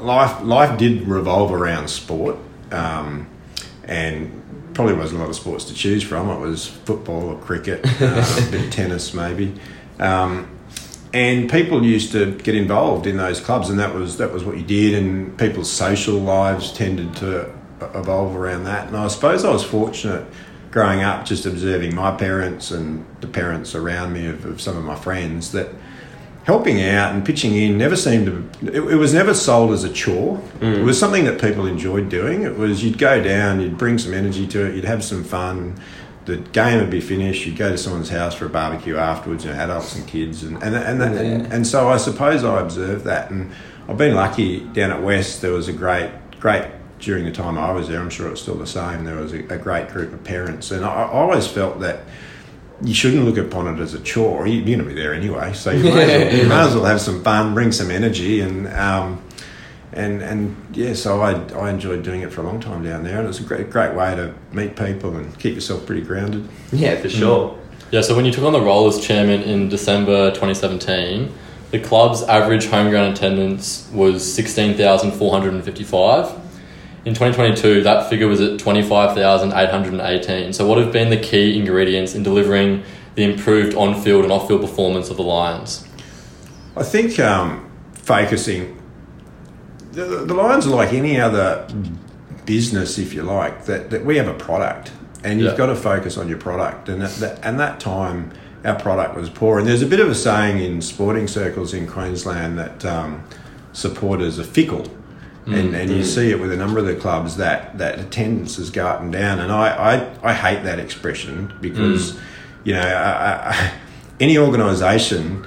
life 0.00 0.42
life 0.42 0.78
did 0.78 1.08
revolve 1.08 1.52
around 1.52 1.88
sport, 1.88 2.36
um, 2.70 3.28
and 3.84 4.72
probably 4.74 4.94
wasn't 4.94 5.18
a 5.18 5.22
lot 5.22 5.30
of 5.30 5.36
sports 5.36 5.64
to 5.66 5.74
choose 5.74 6.02
from. 6.02 6.28
It 6.28 6.40
was 6.40 6.66
football 6.66 7.30
or 7.30 7.38
cricket, 7.38 7.80
uh, 8.00 8.38
a 8.38 8.50
bit 8.50 8.66
of 8.66 8.70
tennis 8.70 9.14
maybe. 9.14 9.54
Um, 9.98 10.51
and 11.12 11.50
people 11.50 11.84
used 11.84 12.12
to 12.12 12.32
get 12.38 12.54
involved 12.54 13.06
in 13.06 13.16
those 13.16 13.40
clubs, 13.40 13.68
and 13.68 13.78
that 13.78 13.94
was 13.94 14.16
that 14.18 14.32
was 14.32 14.44
what 14.44 14.56
you 14.56 14.62
did. 14.62 14.94
And 14.94 15.36
people's 15.38 15.70
social 15.70 16.18
lives 16.18 16.72
tended 16.72 17.14
to 17.16 17.52
evolve 17.94 18.36
around 18.36 18.64
that. 18.64 18.88
And 18.88 18.96
I 18.96 19.08
suppose 19.08 19.44
I 19.44 19.50
was 19.50 19.64
fortunate 19.64 20.26
growing 20.70 21.02
up, 21.02 21.26
just 21.26 21.44
observing 21.44 21.94
my 21.94 22.16
parents 22.16 22.70
and 22.70 23.04
the 23.20 23.26
parents 23.26 23.74
around 23.74 24.12
me 24.14 24.26
of, 24.26 24.44
of 24.46 24.60
some 24.60 24.76
of 24.76 24.84
my 24.84 24.96
friends, 24.96 25.52
that 25.52 25.68
helping 26.44 26.82
out 26.82 27.14
and 27.14 27.24
pitching 27.24 27.54
in 27.54 27.76
never 27.76 27.94
seemed 27.94 28.26
to. 28.26 28.68
It, 28.72 28.92
it 28.92 28.96
was 28.96 29.12
never 29.12 29.34
sold 29.34 29.72
as 29.72 29.84
a 29.84 29.92
chore. 29.92 30.38
Mm. 30.60 30.78
It 30.78 30.82
was 30.82 30.98
something 30.98 31.24
that 31.24 31.40
people 31.40 31.66
enjoyed 31.66 32.08
doing. 32.08 32.42
It 32.42 32.56
was 32.56 32.82
you'd 32.82 32.98
go 32.98 33.22
down, 33.22 33.60
you'd 33.60 33.78
bring 33.78 33.98
some 33.98 34.14
energy 34.14 34.46
to 34.48 34.66
it, 34.66 34.74
you'd 34.74 34.84
have 34.84 35.04
some 35.04 35.24
fun 35.24 35.78
the 36.24 36.36
game 36.36 36.78
would 36.80 36.90
be 36.90 37.00
finished. 37.00 37.46
You'd 37.46 37.56
go 37.56 37.70
to 37.70 37.78
someone's 37.78 38.08
house 38.10 38.34
for 38.34 38.46
a 38.46 38.48
barbecue 38.48 38.96
afterwards, 38.96 39.44
you 39.44 39.50
know, 39.52 39.56
adults 39.58 39.96
and 39.96 40.06
kids, 40.06 40.42
and 40.44 40.62
and 40.62 40.74
and, 40.76 41.02
and, 41.02 41.14
and, 41.18 41.52
and 41.52 41.66
so 41.66 41.88
I 41.88 41.96
suppose 41.96 42.44
I 42.44 42.60
observed 42.60 43.04
that, 43.04 43.30
and 43.30 43.50
I've 43.88 43.98
been 43.98 44.14
lucky 44.14 44.60
down 44.60 44.90
at 44.90 45.02
West. 45.02 45.42
There 45.42 45.52
was 45.52 45.68
a 45.68 45.72
great, 45.72 46.10
great 46.40 46.70
during 47.00 47.24
the 47.24 47.32
time 47.32 47.58
I 47.58 47.72
was 47.72 47.88
there. 47.88 48.00
I'm 48.00 48.10
sure 48.10 48.30
it's 48.30 48.40
still 48.40 48.54
the 48.54 48.66
same. 48.66 49.04
There 49.04 49.16
was 49.16 49.32
a, 49.32 49.40
a 49.52 49.58
great 49.58 49.88
group 49.88 50.12
of 50.12 50.22
parents, 50.22 50.70
and 50.70 50.84
I, 50.84 50.88
I 51.02 51.08
always 51.10 51.46
felt 51.48 51.80
that 51.80 52.00
you 52.84 52.94
shouldn't 52.94 53.24
look 53.24 53.38
upon 53.38 53.66
it 53.68 53.80
as 53.80 53.94
a 53.94 54.00
chore. 54.00 54.46
You- 54.46 54.54
You're 54.60 54.76
going 54.76 54.78
to 54.80 54.84
be 54.84 54.94
there 55.00 55.14
anyway, 55.14 55.52
so 55.52 55.70
you 55.70 55.84
might 55.84 56.00
as 56.02 56.08
well, 56.32 56.34
you 56.42 56.48
may 56.48 56.54
as 56.60 56.74
well 56.74 56.84
have 56.84 57.00
some 57.00 57.22
fun, 57.22 57.54
bring 57.54 57.70
some 57.72 57.90
energy, 57.90 58.40
and 58.40 58.66
um, 58.68 59.21
and 59.92 60.22
and 60.22 60.56
yeah. 60.72 60.94
So 60.94 61.20
I 61.22 61.34
I 61.54 61.70
enjoyed 61.70 62.02
doing 62.02 62.22
it 62.22 62.32
for 62.32 62.40
a 62.40 62.44
long 62.44 62.60
time 62.60 62.82
down 62.82 63.04
there, 63.04 63.18
and 63.20 63.28
it's 63.28 63.40
a 63.40 63.44
great 63.44 63.70
great 63.70 63.94
way 63.94 64.14
to 64.14 64.34
meet 64.52 64.76
people 64.76 65.16
and 65.16 65.38
keep 65.38 65.54
yourself 65.54 65.86
pretty 65.86 66.02
grounded. 66.02 66.48
Yeah, 66.72 67.00
for 67.00 67.08
sure. 67.08 67.58
Yeah, 67.90 68.00
so 68.00 68.16
when 68.16 68.24
you 68.24 68.32
took 68.32 68.44
on 68.44 68.54
the 68.54 68.60
role 68.60 68.88
as 68.88 68.98
chairman 68.98 69.42
in 69.42 69.68
December 69.68 70.30
2017, 70.30 71.30
the 71.72 71.78
club's 71.78 72.22
average 72.22 72.66
home 72.68 72.88
ground 72.88 73.14
attendance 73.14 73.86
was 73.92 74.34
16,455. 74.34 76.30
In 77.04 77.14
2022, 77.14 77.82
that 77.82 78.08
figure 78.08 78.28
was 78.28 78.40
at 78.40 78.58
25,818. 78.58 80.52
So, 80.54 80.66
what 80.66 80.78
have 80.78 80.90
been 80.92 81.10
the 81.10 81.18
key 81.18 81.58
ingredients 81.58 82.14
in 82.14 82.22
delivering 82.22 82.82
the 83.14 83.24
improved 83.24 83.74
on 83.74 84.00
field 84.00 84.24
and 84.24 84.32
off 84.32 84.48
field 84.48 84.62
performance 84.62 85.10
of 85.10 85.18
the 85.18 85.22
Lions? 85.22 85.86
I 86.76 86.82
think 86.82 87.18
um, 87.18 87.70
focusing 87.92 88.81
the, 89.92 90.24
the 90.24 90.34
Lions 90.34 90.66
are 90.66 90.70
like 90.70 90.92
any 90.92 91.20
other 91.20 91.66
business, 92.46 92.98
if 92.98 93.14
you 93.14 93.22
like, 93.22 93.66
that, 93.66 93.90
that 93.90 94.04
we 94.04 94.16
have 94.16 94.28
a 94.28 94.34
product 94.34 94.90
and 95.22 95.40
you've 95.40 95.52
Yeah. 95.52 95.56
got 95.56 95.66
to 95.66 95.76
focus 95.76 96.18
on 96.18 96.28
your 96.28 96.38
product. 96.38 96.88
And 96.88 97.02
at 97.02 97.14
that, 97.16 97.38
and 97.42 97.60
that 97.60 97.78
time, 97.78 98.32
our 98.64 98.74
product 98.74 99.16
was 99.16 99.28
poor. 99.28 99.58
And 99.58 99.68
there's 99.68 99.82
a 99.82 99.86
bit 99.86 100.00
of 100.00 100.08
a 100.08 100.14
saying 100.14 100.58
in 100.58 100.80
sporting 100.80 101.28
circles 101.28 101.74
in 101.74 101.86
Queensland 101.86 102.58
that 102.58 102.84
um, 102.84 103.22
supporters 103.72 104.38
are 104.38 104.44
fickle. 104.44 104.86
Mm, 105.46 105.58
and, 105.58 105.74
and 105.74 105.90
you 105.90 106.02
mm. 106.02 106.04
see 106.04 106.30
it 106.30 106.40
with 106.40 106.52
a 106.52 106.56
number 106.56 106.78
of 106.78 106.86
the 106.86 106.94
clubs 106.94 107.36
that, 107.36 107.76
that 107.78 107.98
attendances 107.98 108.70
go 108.70 108.86
up 108.86 109.00
and 109.00 109.12
down. 109.12 109.40
And 109.40 109.52
I, 109.52 109.68
I, 110.22 110.30
I 110.30 110.34
hate 110.34 110.62
that 110.64 110.78
expression 110.78 111.52
because, 111.60 112.12
mm. 112.12 112.20
you 112.64 112.74
know, 112.74 112.80
I, 112.80 113.50
I, 113.50 113.72
any 114.20 114.38
organisation 114.38 115.44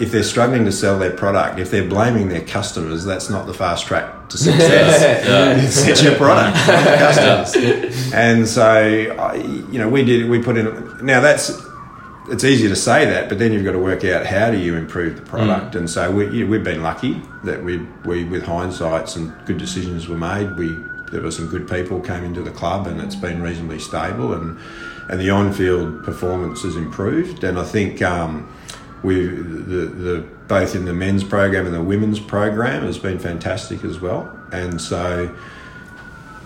if 0.00 0.12
they're 0.12 0.22
struggling 0.22 0.64
to 0.64 0.72
sell 0.72 0.98
their 0.98 1.10
product, 1.10 1.58
if 1.58 1.70
they're 1.70 1.88
blaming 1.88 2.28
their 2.28 2.44
customers, 2.44 3.04
that's 3.04 3.28
not 3.28 3.46
the 3.46 3.54
fast 3.54 3.86
track 3.86 4.28
to 4.30 4.38
success. 4.38 5.02
Yeah. 5.28 5.56
it's 5.60 6.02
your 6.02 6.14
product, 6.14 6.56
not 6.68 6.84
the 6.84 6.96
customers. 6.98 8.12
And 8.12 8.48
so, 8.48 8.64
I, 8.64 9.34
you 9.34 9.78
know, 9.78 9.88
we 9.88 10.04
did. 10.04 10.28
We 10.28 10.42
put 10.42 10.56
in. 10.56 11.04
Now 11.04 11.20
that's 11.20 11.50
it's 12.30 12.44
easy 12.44 12.68
to 12.68 12.76
say 12.76 13.06
that, 13.06 13.28
but 13.28 13.38
then 13.38 13.52
you've 13.52 13.64
got 13.64 13.72
to 13.72 13.78
work 13.78 14.04
out 14.04 14.26
how 14.26 14.50
do 14.50 14.58
you 14.58 14.76
improve 14.76 15.16
the 15.16 15.22
product. 15.22 15.74
And 15.74 15.88
so 15.88 16.10
we, 16.10 16.28
yeah, 16.28 16.46
we've 16.46 16.64
been 16.64 16.82
lucky 16.82 17.22
that 17.44 17.62
we, 17.62 17.78
we, 18.04 18.24
with 18.24 18.42
hindsight, 18.42 19.08
some 19.08 19.34
good 19.46 19.58
decisions 19.58 20.08
were 20.08 20.18
made. 20.18 20.56
We 20.56 20.76
there 21.10 21.22
were 21.22 21.30
some 21.30 21.48
good 21.48 21.66
people 21.66 22.00
came 22.00 22.22
into 22.22 22.42
the 22.42 22.50
club, 22.50 22.86
and 22.86 23.00
it's 23.00 23.16
been 23.16 23.42
reasonably 23.42 23.78
stable, 23.78 24.34
and 24.34 24.58
and 25.08 25.18
the 25.18 25.30
on-field 25.30 26.04
performance 26.04 26.62
has 26.62 26.76
improved. 26.76 27.42
And 27.42 27.58
I 27.58 27.64
think 27.64 28.02
um, 28.02 28.46
we 29.02 29.26
the, 29.26 29.86
the 29.86 30.24
both 30.48 30.74
in 30.74 30.84
the 30.84 30.94
men's 30.94 31.24
program 31.24 31.66
and 31.66 31.74
the 31.74 31.82
women's 31.82 32.20
program 32.20 32.82
has 32.84 32.98
been 32.98 33.18
fantastic 33.18 33.84
as 33.84 34.00
well. 34.00 34.34
And 34.50 34.80
so 34.80 35.34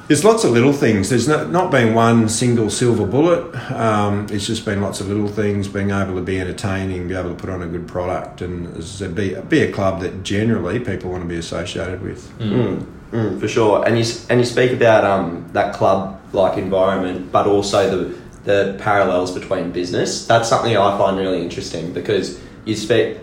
there's 0.08 0.24
lots 0.24 0.44
of 0.44 0.50
little 0.50 0.72
things. 0.72 1.08
There's 1.08 1.28
not, 1.28 1.50
not 1.50 1.70
been 1.70 1.94
one 1.94 2.28
single 2.28 2.68
silver 2.68 3.06
bullet. 3.06 3.54
Um, 3.70 4.26
it's 4.30 4.46
just 4.46 4.64
been 4.64 4.82
lots 4.82 5.00
of 5.00 5.08
little 5.08 5.28
things, 5.28 5.68
being 5.68 5.90
able 5.90 6.16
to 6.16 6.20
be 6.20 6.40
entertaining, 6.40 7.08
be 7.08 7.14
able 7.14 7.30
to 7.30 7.36
put 7.36 7.48
on 7.48 7.62
a 7.62 7.66
good 7.66 7.86
product, 7.86 8.42
and 8.42 8.74
be, 9.14 9.34
be 9.48 9.60
a 9.60 9.72
club 9.72 10.00
that 10.00 10.22
generally 10.22 10.80
people 10.80 11.10
want 11.10 11.22
to 11.22 11.28
be 11.28 11.36
associated 11.36 12.02
with. 12.02 12.30
Mm, 12.40 12.84
mm, 13.12 13.40
for 13.40 13.48
sure. 13.48 13.86
And 13.86 13.98
you 13.98 14.04
and 14.28 14.40
you 14.40 14.44
speak 14.44 14.72
about 14.72 15.04
um, 15.04 15.48
that 15.52 15.74
club 15.74 16.20
like 16.34 16.58
environment, 16.58 17.30
but 17.30 17.46
also 17.46 18.04
the 18.04 18.21
the 18.44 18.76
parallels 18.80 19.32
between 19.32 19.70
business. 19.72 20.26
That's 20.26 20.48
something 20.48 20.76
I 20.76 20.98
find 20.98 21.16
really 21.16 21.42
interesting 21.42 21.92
because 21.92 22.40
you 22.64 22.74
speak. 22.76 23.18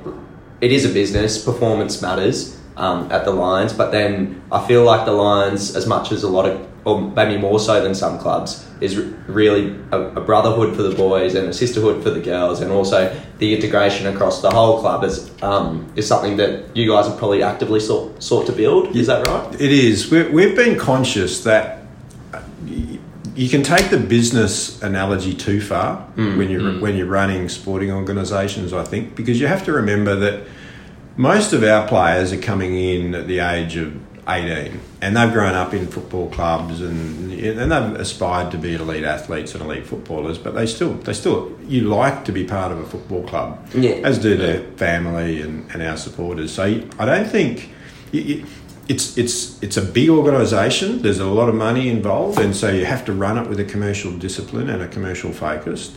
It 0.62 0.72
is 0.72 0.86
a 0.86 0.90
business. 0.90 1.44
Performance 1.44 2.02
matters 2.02 2.58
um, 2.78 3.12
at 3.12 3.26
the 3.26 3.32
Lions, 3.32 3.74
but 3.74 3.92
then 3.92 4.42
I 4.52 4.66
feel 4.66 4.84
like 4.84 5.06
the 5.06 5.12
Lions, 5.12 5.76
as 5.76 5.86
much 5.86 6.12
as 6.12 6.24
a 6.24 6.30
lot 6.30 6.46
of, 6.50 6.68
or 6.86 7.02
maybe 7.02 7.38
more 7.38 7.60
so 7.60 7.82
than 7.84 7.94
some 7.94 8.18
clubs, 8.20 8.66
is 8.80 8.98
really 9.28 9.78
a, 9.92 10.02
a 10.16 10.22
brotherhood 10.22 10.76
for 10.76 10.84
the 10.84 10.96
boys 10.96 11.36
and 11.36 11.50
a 11.50 11.54
sisterhood 11.54 12.02
for 12.02 12.10
the 12.10 12.22
girls, 12.22 12.62
and 12.62 12.72
also 12.72 13.14
the 13.38 13.54
integration 13.54 14.08
across 14.08 14.42
the 14.42 14.50
whole 14.50 14.80
club 14.80 15.04
is 15.04 15.30
um, 15.44 15.92
is 15.96 16.08
something 16.08 16.38
that 16.38 16.76
you 16.76 16.90
guys 16.90 17.08
have 17.08 17.18
probably 17.18 17.44
actively 17.44 17.80
sought, 17.80 18.22
sought 18.24 18.46
to 18.46 18.54
build. 18.54 18.96
Is 18.96 19.08
that 19.08 19.28
right? 19.28 19.54
It 19.56 19.72
is. 19.72 20.10
We're, 20.10 20.32
we've 20.32 20.56
been 20.56 20.78
conscious 20.78 21.44
that 21.44 21.79
you 23.40 23.48
can 23.48 23.64
take 23.64 23.90
the 23.90 23.98
business 23.98 24.82
analogy 24.82 25.34
too 25.34 25.62
far 25.62 25.96
hmm. 25.96 26.38
when 26.38 26.50
you're 26.50 26.74
hmm. 26.74 26.82
when 26.82 26.98
you're 26.98 27.08
running 27.08 27.48
sporting 27.48 27.90
organisations. 27.90 28.74
I 28.74 28.84
think 28.84 29.16
because 29.16 29.40
you 29.40 29.48
have 29.48 29.64
to 29.66 29.72
remember 29.72 30.14
that 30.16 30.46
most 31.16 31.54
of 31.54 31.64
our 31.64 31.88
players 31.88 32.34
are 32.34 32.42
coming 32.42 32.76
in 32.76 33.16
at 33.16 33.28
the 33.28 33.40
age 33.40 33.78
of 33.78 33.98
18 34.28 34.78
and 35.02 35.16
they've 35.16 35.32
grown 35.32 35.56
up 35.56 35.74
in 35.74 35.88
football 35.88 36.30
clubs 36.30 36.82
and 36.82 37.32
and 37.32 37.72
they've 37.72 38.00
aspired 38.02 38.52
to 38.52 38.58
be 38.58 38.74
elite 38.74 39.06
athletes 39.06 39.56
and 39.56 39.64
elite 39.64 39.88
footballers 39.88 40.38
but 40.38 40.54
they 40.54 40.66
still 40.66 40.94
they 40.94 41.14
still 41.14 41.58
you 41.68 41.82
like 41.82 42.26
to 42.26 42.32
be 42.32 42.44
part 42.44 42.72
of 42.72 42.78
a 42.78 42.86
football 42.86 43.24
club 43.24 43.66
Yeah. 43.74 43.92
as 44.04 44.20
do 44.20 44.36
their 44.36 44.62
family 44.74 45.42
and, 45.42 45.72
and 45.72 45.82
our 45.82 45.98
supporters 45.98 46.54
so 46.54 46.64
I 47.00 47.06
don't 47.06 47.28
think 47.28 47.70
you, 48.12 48.22
you, 48.22 48.46
it's 48.90 49.18
it's 49.18 49.62
it's 49.62 49.78
a 49.78 49.82
big 49.82 50.10
organisation. 50.10 51.02
There's 51.04 51.20
a 51.20 51.26
lot 51.26 51.48
of 51.48 51.56
money 51.56 51.90
involved, 51.90 52.40
and 52.40 52.56
so 52.56 52.70
you 52.72 52.86
have 52.86 53.06
to 53.06 53.14
run 53.14 53.38
it 53.38 53.48
with 53.48 53.60
a 53.60 53.64
commercial 53.64 54.12
discipline 54.18 54.68
and 54.70 54.82
a 54.82 54.88
commercial 54.88 55.32
focus. 55.32 55.96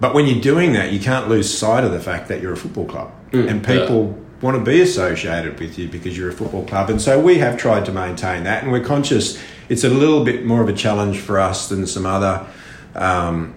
But 0.00 0.14
when 0.14 0.26
you're 0.26 0.40
doing 0.42 0.74
that, 0.74 0.92
you 0.92 1.00
can't 1.00 1.28
lose 1.28 1.52
sight 1.52 1.82
of 1.82 1.92
the 1.92 2.00
fact 2.00 2.28
that 2.28 2.42
you're 2.42 2.52
a 2.52 2.56
football 2.56 2.84
club, 2.84 3.10
and 3.48 3.64
people 3.64 4.18
want 4.42 4.54
to 4.58 4.62
be 4.62 4.82
associated 4.82 5.58
with 5.58 5.78
you 5.78 5.88
because 5.88 6.16
you're 6.16 6.28
a 6.28 6.32
football 6.32 6.64
club. 6.66 6.90
And 6.90 7.00
so 7.00 7.18
we 7.18 7.38
have 7.38 7.56
tried 7.56 7.86
to 7.86 7.92
maintain 7.92 8.44
that, 8.44 8.62
and 8.62 8.70
we're 8.70 8.84
conscious 8.84 9.42
it's 9.68 9.82
a 9.82 9.88
little 9.88 10.22
bit 10.22 10.44
more 10.44 10.62
of 10.62 10.68
a 10.68 10.72
challenge 10.74 11.18
for 11.18 11.40
us 11.40 11.68
than 11.70 11.86
some 11.86 12.06
other. 12.06 12.46
Um, 12.94 13.54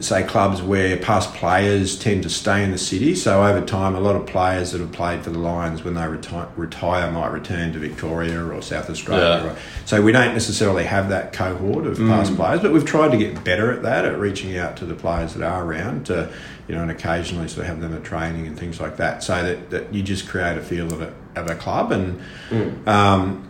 say 0.00 0.22
clubs 0.22 0.60
where 0.62 0.96
past 0.96 1.34
players 1.34 1.98
tend 1.98 2.22
to 2.22 2.28
stay 2.30 2.62
in 2.62 2.70
the 2.70 2.78
city. 2.78 3.14
So 3.14 3.42
over 3.44 3.64
time, 3.64 3.94
a 3.94 4.00
lot 4.00 4.16
of 4.16 4.26
players 4.26 4.72
that 4.72 4.80
have 4.80 4.92
played 4.92 5.22
for 5.22 5.30
the 5.30 5.38
Lions 5.38 5.82
when 5.84 5.94
they 5.94 6.02
reti- 6.02 6.48
retire 6.56 7.10
might 7.10 7.32
return 7.32 7.72
to 7.72 7.78
Victoria 7.78 8.44
or 8.44 8.60
South 8.62 8.88
Australia. 8.90 9.44
Yeah. 9.52 9.56
So 9.84 10.02
we 10.02 10.12
don't 10.12 10.32
necessarily 10.32 10.84
have 10.84 11.08
that 11.08 11.32
cohort 11.32 11.86
of 11.86 11.98
past 11.98 12.34
players, 12.36 12.60
but 12.60 12.72
we've 12.72 12.84
tried 12.84 13.10
to 13.12 13.16
get 13.16 13.42
better 13.44 13.72
at 13.72 13.82
that, 13.82 14.04
at 14.04 14.18
reaching 14.18 14.56
out 14.58 14.76
to 14.78 14.84
the 14.84 14.94
players 14.94 15.34
that 15.34 15.42
are 15.44 15.64
around, 15.64 16.06
to, 16.06 16.32
you 16.68 16.74
know, 16.74 16.82
and 16.82 16.90
occasionally 16.90 17.48
sort 17.48 17.60
of 17.60 17.66
have 17.66 17.80
them 17.80 17.94
at 17.94 18.04
training 18.04 18.46
and 18.46 18.58
things 18.58 18.80
like 18.80 18.96
that, 18.98 19.22
so 19.22 19.42
that, 19.42 19.70
that 19.70 19.92
you 19.94 20.02
just 20.02 20.28
create 20.28 20.56
a 20.56 20.62
feel 20.62 20.86
of 20.92 21.00
a, 21.02 21.12
of 21.36 21.50
a 21.50 21.54
club. 21.54 21.92
And 21.92 22.88
um, 22.88 23.48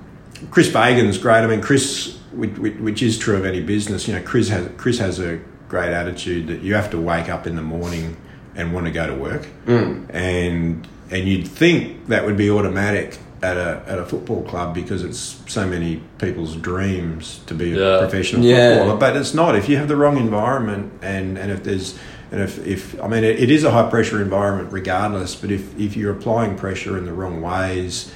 Chris 0.51 0.71
Fagan's 0.73 1.19
great. 1.19 1.39
I 1.41 1.47
mean, 1.47 1.61
Chris, 1.63 2.19
which, 2.33 2.57
which- 2.59 2.77
which 2.77 3.03
is 3.03 3.19
true 3.19 3.37
of 3.37 3.45
any 3.45 3.61
business, 3.63 4.09
you 4.09 4.15
know, 4.15 4.23
Chris 4.23 4.49
has 4.49 4.69
Chris 4.77 4.99
has 4.99 5.19
a 5.21 5.41
great 5.75 5.93
attitude 5.93 6.47
that 6.47 6.61
you 6.63 6.75
have 6.75 6.89
to 6.91 6.99
wake 7.01 7.29
up 7.29 7.47
in 7.49 7.57
the 7.57 7.63
morning 7.77 8.17
and 8.55 8.73
want 8.73 8.87
to 8.87 8.93
go 8.93 9.05
to 9.07 9.15
work, 9.15 9.45
mm. 9.67 10.07
and 10.15 10.87
and 11.11 11.29
you'd 11.29 11.49
think 11.49 12.07
that 12.07 12.25
would 12.25 12.37
be 12.37 12.49
automatic 12.49 13.19
at 13.43 13.57
a 13.57 13.83
at 13.89 13.99
a 13.99 14.05
football 14.05 14.43
club 14.45 14.73
because 14.73 15.03
it's 15.03 15.41
so 15.47 15.67
many 15.67 16.01
people's 16.19 16.55
dreams 16.57 17.41
to 17.47 17.55
be 17.55 17.73
a 17.73 17.77
Yeah. 17.77 17.99
professional 17.99 18.45
Yeah. 18.45 18.77
footballer, 18.79 18.99
but 19.01 19.17
it's 19.17 19.35
not. 19.35 19.57
If 19.57 19.69
you 19.69 19.77
have 19.79 19.89
the 19.89 19.97
wrong 19.97 20.17
environment 20.17 20.93
and 21.03 21.37
and 21.37 21.51
if 21.51 21.65
there's 21.65 21.99
and 22.31 22.41
if, 22.41 22.65
if 22.67 22.83
I 23.03 23.07
mean 23.09 23.25
it, 23.25 23.37
it 23.45 23.51
is 23.51 23.65
a 23.65 23.71
high 23.73 23.89
pressure 23.91 24.23
environment 24.23 24.69
regardless, 24.73 25.35
but 25.35 25.51
if 25.51 25.63
if 25.79 25.97
you're 25.97 26.13
applying 26.13 26.57
pressure 26.57 26.97
in 26.97 27.05
the 27.05 27.13
wrong 27.13 27.43
ways 27.43 28.13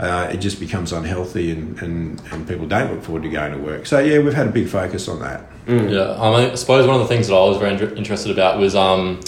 uh, 0.00 0.30
it 0.32 0.38
just 0.38 0.58
becomes 0.58 0.92
unhealthy 0.92 1.50
and, 1.50 1.80
and, 1.82 2.22
and 2.32 2.48
people 2.48 2.66
don't 2.66 2.90
look 2.90 3.02
forward 3.02 3.22
to 3.22 3.28
going 3.28 3.52
to 3.52 3.58
work. 3.58 3.84
So, 3.84 3.98
yeah, 3.98 4.18
we've 4.18 4.32
had 4.32 4.46
a 4.46 4.50
big 4.50 4.66
focus 4.66 5.08
on 5.08 5.20
that. 5.20 5.44
Yeah, 5.90 6.12
I, 6.12 6.52
I 6.52 6.54
suppose 6.54 6.86
one 6.86 6.96
of 6.96 7.02
the 7.02 7.08
things 7.08 7.28
that 7.28 7.34
I 7.34 7.44
was 7.44 7.58
very 7.58 7.74
inter- 7.74 7.94
interested 7.94 8.32
about 8.32 8.58
was 8.58 8.74
um, 8.74 9.20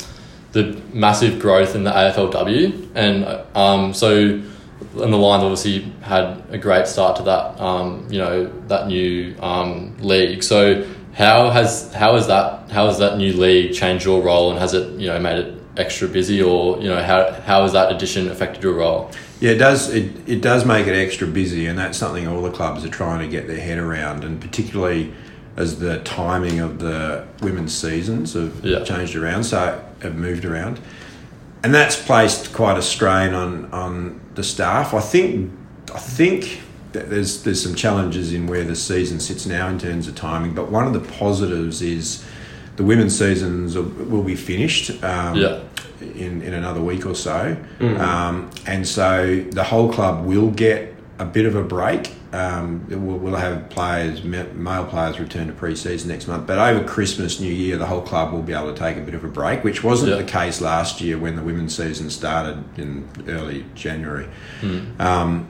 the 0.52 0.80
massive 0.94 1.38
growth 1.40 1.74
in 1.74 1.84
the 1.84 1.90
AFLW, 1.90 2.88
and 2.94 3.24
um, 3.54 3.92
so 3.92 4.40
and 4.94 5.12
the 5.12 5.16
Lions 5.16 5.44
obviously 5.44 5.92
had 6.02 6.42
a 6.50 6.58
great 6.58 6.86
start 6.86 7.16
to 7.16 7.22
that, 7.24 7.60
um, 7.60 8.06
you 8.10 8.18
know, 8.18 8.46
that 8.68 8.88
new 8.88 9.36
um, 9.40 9.96
league. 9.98 10.42
So 10.42 10.86
how 11.14 11.50
has 11.50 11.92
how 11.92 12.14
has 12.14 12.26
that 12.28 12.70
how 12.70 12.86
has 12.86 12.98
that 12.98 13.18
new 13.18 13.34
league 13.34 13.74
changed 13.74 14.04
your 14.04 14.22
role, 14.22 14.50
and 14.50 14.58
has 14.58 14.72
it 14.74 14.98
you 14.98 15.08
know 15.08 15.18
made 15.18 15.38
it 15.38 15.62
extra 15.76 16.08
busy, 16.08 16.42
or 16.42 16.78
you 16.78 16.88
know 16.88 17.02
how 17.02 17.30
how 17.32 17.62
has 17.62 17.72
that 17.74 17.92
addition 17.92 18.30
affected 18.30 18.62
your 18.62 18.74
role? 18.74 19.10
Yeah, 19.42 19.50
it 19.50 19.58
does. 19.58 19.92
It, 19.92 20.12
it 20.28 20.40
does 20.40 20.64
make 20.64 20.87
it 20.87 20.94
extra 20.94 21.26
busy, 21.26 21.66
and 21.66 21.76
that's 21.76 21.99
something 21.99 22.28
all 22.28 22.42
the 22.42 22.52
clubs 22.52 22.84
are 22.84 22.88
trying 22.88 23.18
to 23.18 23.26
get 23.26 23.49
their 23.49 23.58
head 23.61 23.76
around, 23.78 24.22
and 24.22 24.40
particularly 24.40 25.12
as 25.56 25.80
the 25.80 25.99
timing 26.04 26.61
of 26.61 26.78
the 26.78 27.26
women's 27.42 27.76
seasons 27.76 28.34
have 28.34 28.64
Yeah. 28.64 28.84
changed 28.84 29.16
around, 29.16 29.42
so 29.42 29.82
have 30.00 30.14
moved 30.14 30.44
around, 30.44 30.78
and 31.64 31.75
that's 31.75 31.96
placed 32.00 32.52
quite 32.52 32.78
a 32.78 32.82
strain 32.82 33.34
on 33.34 33.68
on 33.72 34.20
the 34.37 34.44
staff. 34.44 34.94
I 34.94 35.00
think 35.00 35.50
I 35.92 35.99
think 35.99 36.61
that 36.92 37.11
there's 37.11 37.42
there's 37.42 37.61
some 37.61 37.75
challenges 37.75 38.32
in 38.32 38.46
where 38.46 38.62
the 38.64 38.76
season 38.76 39.18
sits 39.18 39.44
now 39.44 39.66
in 39.68 39.76
terms 39.78 40.06
of 40.06 40.14
timing, 40.14 40.54
but 40.54 40.70
one 40.70 40.87
of 40.87 40.92
the 40.92 41.00
positives 41.18 41.82
is 41.82 42.25
the 42.76 42.84
women's 42.84 43.18
seasons 43.18 43.75
will, 43.76 43.90
will 44.08 44.22
be 44.22 44.37
finished. 44.37 45.02
Um, 45.02 45.34
Yeah. 45.34 45.58
In, 46.16 46.42
in 46.42 46.54
another 46.54 46.81
week 46.81 47.04
or 47.07 47.14
so. 47.14 47.57
Um, 47.81 48.50
and 48.66 48.87
so 48.87 49.42
the 49.50 49.64
whole 49.64 49.92
club 49.92 50.25
will 50.25 50.50
get 50.50 50.95
a 51.19 51.25
bit 51.25 51.47
of 51.47 51.54
a 51.54 51.62
break. 51.62 52.12
Um, 52.33 52.87
we'll, 52.88 53.19
we'll 53.19 53.37
have 53.37 53.69
players, 53.69 54.25
male 54.25 54.87
players 54.87 55.21
return 55.21 55.49
to 55.49 55.52
pre-season 55.52 56.09
next 56.09 56.26
month. 56.26 56.47
But 56.47 56.59
over 56.59 56.83
Christmas, 56.83 57.38
New 57.40 57.52
Year, 57.52 57.76
the 57.76 57.85
whole 57.87 58.00
club 58.00 58.33
will 58.33 58.42
be 58.42 58.54
able 58.54 58.73
to 58.73 58.78
take 58.78 58.97
a 58.97 59.00
bit 59.02 59.14
of 59.14 59.23
a 59.23 59.28
break, 59.28 59.62
which 59.64 59.85
wasn't 59.85 60.11
Yeah. 60.12 60.16
the 60.16 60.25
case 60.25 60.61
last 60.62 61.00
year 61.02 61.19
when 61.19 61.37
the 61.37 61.42
women's 61.42 61.76
season 61.76 62.09
started 62.09 62.64
in 62.78 63.07
early 63.28 63.66
January. 63.75 64.28
Um, 64.99 65.47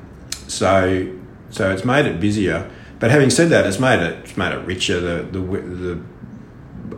so, 0.49 1.09
so 1.51 1.71
it's 1.71 1.85
made 1.85 2.07
it 2.07 2.21
busier. 2.21 2.69
But 2.99 3.11
having 3.11 3.31
said 3.31 3.49
that, 3.51 3.67
it's 3.67 3.81
made 3.81 4.01
it 4.01 4.19
it's 4.25 4.37
made 4.37 4.53
it 4.53 4.65
richer. 4.65 5.01
The 5.01 5.23
the, 5.25 5.41
the 5.41 6.01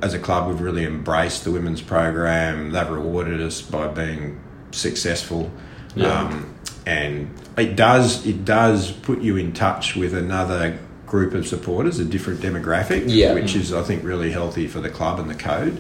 as 0.03 0.15
a 0.15 0.19
club, 0.19 0.49
we've 0.49 0.61
really 0.61 0.85
embraced 0.85 1.45
the 1.45 1.51
women's 1.51 1.81
program. 1.83 2.71
They've 2.73 2.89
rewarded 2.89 3.41
us 3.41 3.61
by 3.63 3.89
being 3.89 4.41
successful, 4.71 5.51
Yeah. 5.95 6.21
um, 6.23 6.55
and 6.87 7.31
it 7.57 7.77
does 7.77 8.27
it 8.27 8.45
does 8.45 8.91
put 8.91 9.21
you 9.21 9.37
in 9.37 9.53
touch 9.53 9.97
with 9.97 10.15
another 10.15 10.79
group 11.07 11.35
of 11.35 11.47
supporters, 11.47 11.99
a 11.99 12.05
different 12.05 12.41
demographic, 12.41 13.05
Yeah. 13.07 13.35
which 13.35 13.55
is 13.55 13.73
I 13.73 13.83
think 13.83 14.03
really 14.05 14.33
healthy 14.33 14.67
for 14.67 14.81
the 14.81 14.91
club 14.91 15.21
and 15.21 15.31
the 15.31 15.35
code. 15.35 15.79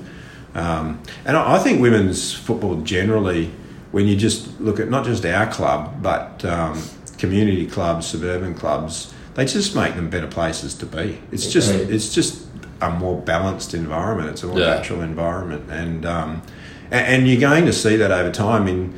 Um, 0.54 1.00
and 1.25 1.37
I 1.37 1.56
I 1.56 1.59
think 1.59 1.80
women's 1.83 2.33
football 2.33 2.76
generally, 2.83 3.50
when 3.90 4.06
you 4.06 4.16
just 4.16 4.61
look 4.61 4.78
at 4.78 4.88
not 4.88 5.04
just 5.04 5.25
our 5.26 5.47
club, 5.47 5.94
but 6.02 6.44
um, 6.44 6.80
community 7.18 7.66
clubs, 7.66 8.06
suburban 8.06 8.54
clubs, 8.54 9.12
they 9.35 9.44
just 9.44 9.75
make 9.75 9.97
them 9.97 10.09
better 10.09 10.28
places 10.28 10.75
to 10.75 10.87
be. 10.87 11.18
It's 11.33 11.49
just 11.52 11.75
it's 11.75 12.14
just 12.14 12.42
a 12.81 12.90
more 12.90 13.21
balanced 13.21 13.75
environment. 13.75 14.31
It's 14.31 14.43
a 14.43 14.47
more 14.47 14.59
Yeah. 14.61 14.75
natural 14.76 15.00
environment, 15.02 15.64
and 15.71 16.04
um, 16.07 16.43
and, 16.90 17.07
and 17.07 17.28
you're 17.28 17.40
going 17.40 17.66
to 17.66 17.73
see 17.73 17.97
that 17.97 18.11
over 18.11 18.31
time. 18.31 18.69
In 18.69 18.95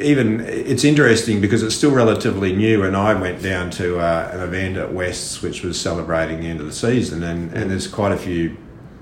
even 0.00 0.40
it's 0.40 0.84
interesting 0.84 1.40
because 1.40 1.62
it's 1.62 1.74
still 1.76 1.92
relatively 1.92 2.54
new. 2.54 2.82
And 2.82 2.96
I 2.96 3.14
went 3.14 3.40
down 3.42 3.70
to 3.72 3.98
uh, 3.98 4.30
an 4.32 4.40
event 4.40 4.76
at 4.76 4.92
Wests, 4.92 5.42
which 5.42 5.62
was 5.62 5.80
celebrating 5.80 6.40
the 6.40 6.46
end 6.48 6.60
of 6.60 6.66
the 6.66 6.72
season, 6.72 7.22
and, 7.22 7.52
and 7.52 7.70
there's 7.70 7.86
quite 7.86 8.12
a 8.12 8.16
few 8.16 8.56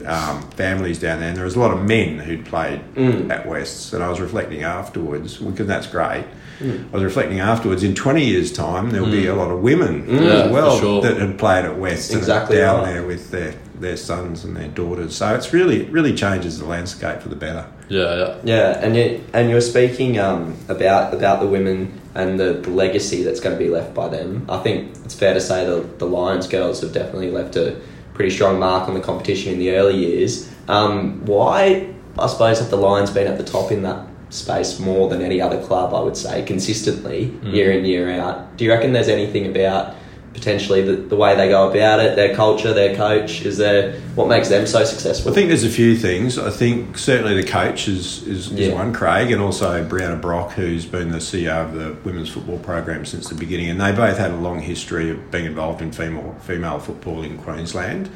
um, 0.07 0.43
families 0.53 0.99
down 0.99 1.21
there, 1.21 1.29
and 1.29 1.37
there 1.37 1.45
was 1.45 1.57
a 1.57 1.61
lot 1.61 1.73
of 1.73 1.83
men 1.83 2.19
who'd 2.19 2.45
played 2.47 2.81
Mm. 2.97 3.31
at 3.31 3.47
Wests. 3.47 3.93
And 3.93 4.03
I 4.03 4.09
was 4.09 4.21
reflecting 4.21 4.63
afterwards 4.63 5.37
because 5.39 5.67
that's 5.67 5.87
great. 5.87 6.25
Mm. 6.61 6.85
I 6.93 6.95
was 6.95 7.03
reflecting 7.05 7.41
afterwards. 7.41 7.83
In 7.83 7.95
twenty 7.95 8.25
years' 8.25 8.53
time, 8.53 8.91
there'll 8.91 9.11
be 9.11 9.27
a 9.27 9.35
lot 9.35 9.51
of 9.51 9.61
women 9.61 10.05
Yeah, 10.09 10.21
as 10.21 10.47
for 10.47 10.53
well 10.53 10.79
sure. 10.79 11.03
that 11.03 11.17
had 11.17 11.39
played 11.39 11.65
at 11.65 11.79
Wests 11.79 12.15
Exactly 12.15 12.57
down 12.59 12.83
right. 12.83 12.93
there 12.93 13.03
with 13.07 13.31
their 13.31 13.55
their 13.81 13.97
sons 13.97 14.45
and 14.45 14.57
their 14.57 14.69
daughters. 14.69 15.17
So 15.17 15.35
it's 15.35 15.53
really 15.53 15.83
it 15.83 15.91
really 15.91 16.15
changes 16.15 16.59
the 16.61 16.67
landscape 16.67 17.21
for 17.21 17.29
the 17.29 17.37
better. 17.37 17.67
Yeah, 17.89 18.15
yeah. 18.17 18.35
Yeah, 18.45 18.79
and 18.81 18.95
you 18.97 19.21
and 19.33 19.51
you're 19.51 19.61
speaking 19.61 20.19
um, 20.19 20.55
about 20.69 21.13
about 21.15 21.41
the 21.41 21.47
women 21.49 22.01
and 22.15 22.39
the, 22.39 22.53
the 22.53 22.71
legacy 22.71 23.23
that's 23.25 23.41
going 23.41 23.57
to 23.59 23.63
be 23.65 23.71
left 23.71 23.95
by 23.95 24.07
them. 24.09 24.45
I 24.49 24.59
think 24.59 24.91
it's 25.05 25.15
fair 25.15 25.33
to 25.35 25.41
say 25.41 25.65
that 25.65 25.99
the 25.99 26.07
Lions 26.07 26.47
girls 26.47 26.83
have 26.83 26.93
definitely 26.93 27.31
left 27.31 27.57
a 27.57 27.75
pretty 28.15 28.31
strong 28.31 28.59
mark 28.59 28.89
on 28.89 28.95
the 28.95 29.01
competition 29.01 29.53
in 29.53 29.59
the 29.59 29.71
early 29.73 29.97
years. 29.97 30.51
Um, 30.69 31.25
why, 31.25 31.93
I 32.19 32.27
suppose, 32.27 32.59
have 32.61 32.71
the 32.71 32.77
Lions 32.77 33.11
been 33.11 33.27
at 33.27 33.39
the 33.39 33.45
top 33.45 33.73
in 33.73 33.83
that 33.83 34.07
space 34.31 34.79
more 34.79 35.09
than 35.09 35.23
any 35.23 35.41
other 35.41 35.63
club? 35.63 35.95
I 35.95 36.01
would 36.01 36.17
say 36.17 36.43
consistently 36.45 37.37
year 37.43 37.73
in 37.73 37.85
year 37.85 38.11
out. 38.11 38.57
Do 38.57 38.65
you 38.65 38.73
reckon 38.73 38.93
there's 38.93 39.09
anything 39.09 39.47
about 39.47 39.95
potentially 40.33 40.83
the, 40.83 40.97
the 40.97 41.17
way 41.17 41.37
they 41.37 41.49
go 41.49 41.71
about 41.71 42.01
it, 42.01 42.17
their 42.17 42.35
culture, 42.35 42.73
their 42.73 42.97
coach? 42.97 43.43
Is 43.43 43.59
there 43.59 44.01
what 44.15 44.29
makes 44.29 44.49
them 44.49 44.67
so 44.67 44.85
successful? 44.85 45.31
I 45.31 45.35
think 45.35 45.49
there's 45.49 45.65
a 45.65 45.71
few 45.71 45.97
things. 45.97 46.39
I 46.39 46.51
think 46.51 46.99
certainly 46.99 47.35
the 47.41 47.47
coach 47.49 47.89
is, 47.89 48.27
is, 48.27 48.51
is 48.53 48.73
one, 48.75 48.93
Craig, 48.93 49.31
and 49.31 49.41
also 49.41 49.87
Breeanna 49.89 50.21
Brock, 50.21 50.53
who's 50.53 50.85
been 50.87 51.11
the 51.11 51.19
CEO 51.19 51.65
of 51.65 51.75
the 51.75 51.97
women's 52.05 52.29
football 52.31 52.59
program 52.59 53.05
since 53.05 53.29
the 53.29 53.35
beginning. 53.35 53.71
And 53.71 53.81
they 53.81 53.93
both 53.93 54.19
had 54.19 54.31
a 54.31 54.37
long 54.37 54.61
history 54.61 55.11
of 55.11 55.31
being 55.31 55.47
involved 55.47 55.81
in 55.83 55.93
female 55.93 56.37
female 56.43 56.79
football 56.79 57.23
in 57.23 57.39
Queensland, 57.39 58.11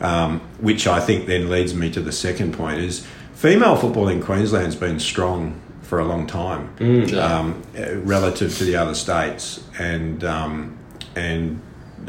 um, 0.00 0.40
which 0.60 0.86
I 0.86 1.00
think 1.00 1.26
then 1.26 1.48
leads 1.50 1.74
me 1.74 1.90
to 1.92 2.00
the 2.00 2.12
second 2.12 2.54
point: 2.54 2.78
is 2.80 3.06
female 3.34 3.76
football 3.76 4.08
in 4.08 4.20
Queensland's 4.22 4.76
been 4.76 5.00
strong 5.00 5.60
for 5.82 5.98
a 5.98 6.04
long 6.04 6.26
time 6.26 6.70
Yeah. 6.80 7.18
um, 7.18 7.62
relative 8.04 8.56
to 8.58 8.64
the 8.64 8.76
other 8.76 8.94
states, 8.94 9.62
and 9.78 10.24
um, 10.24 10.78
and 11.16 11.60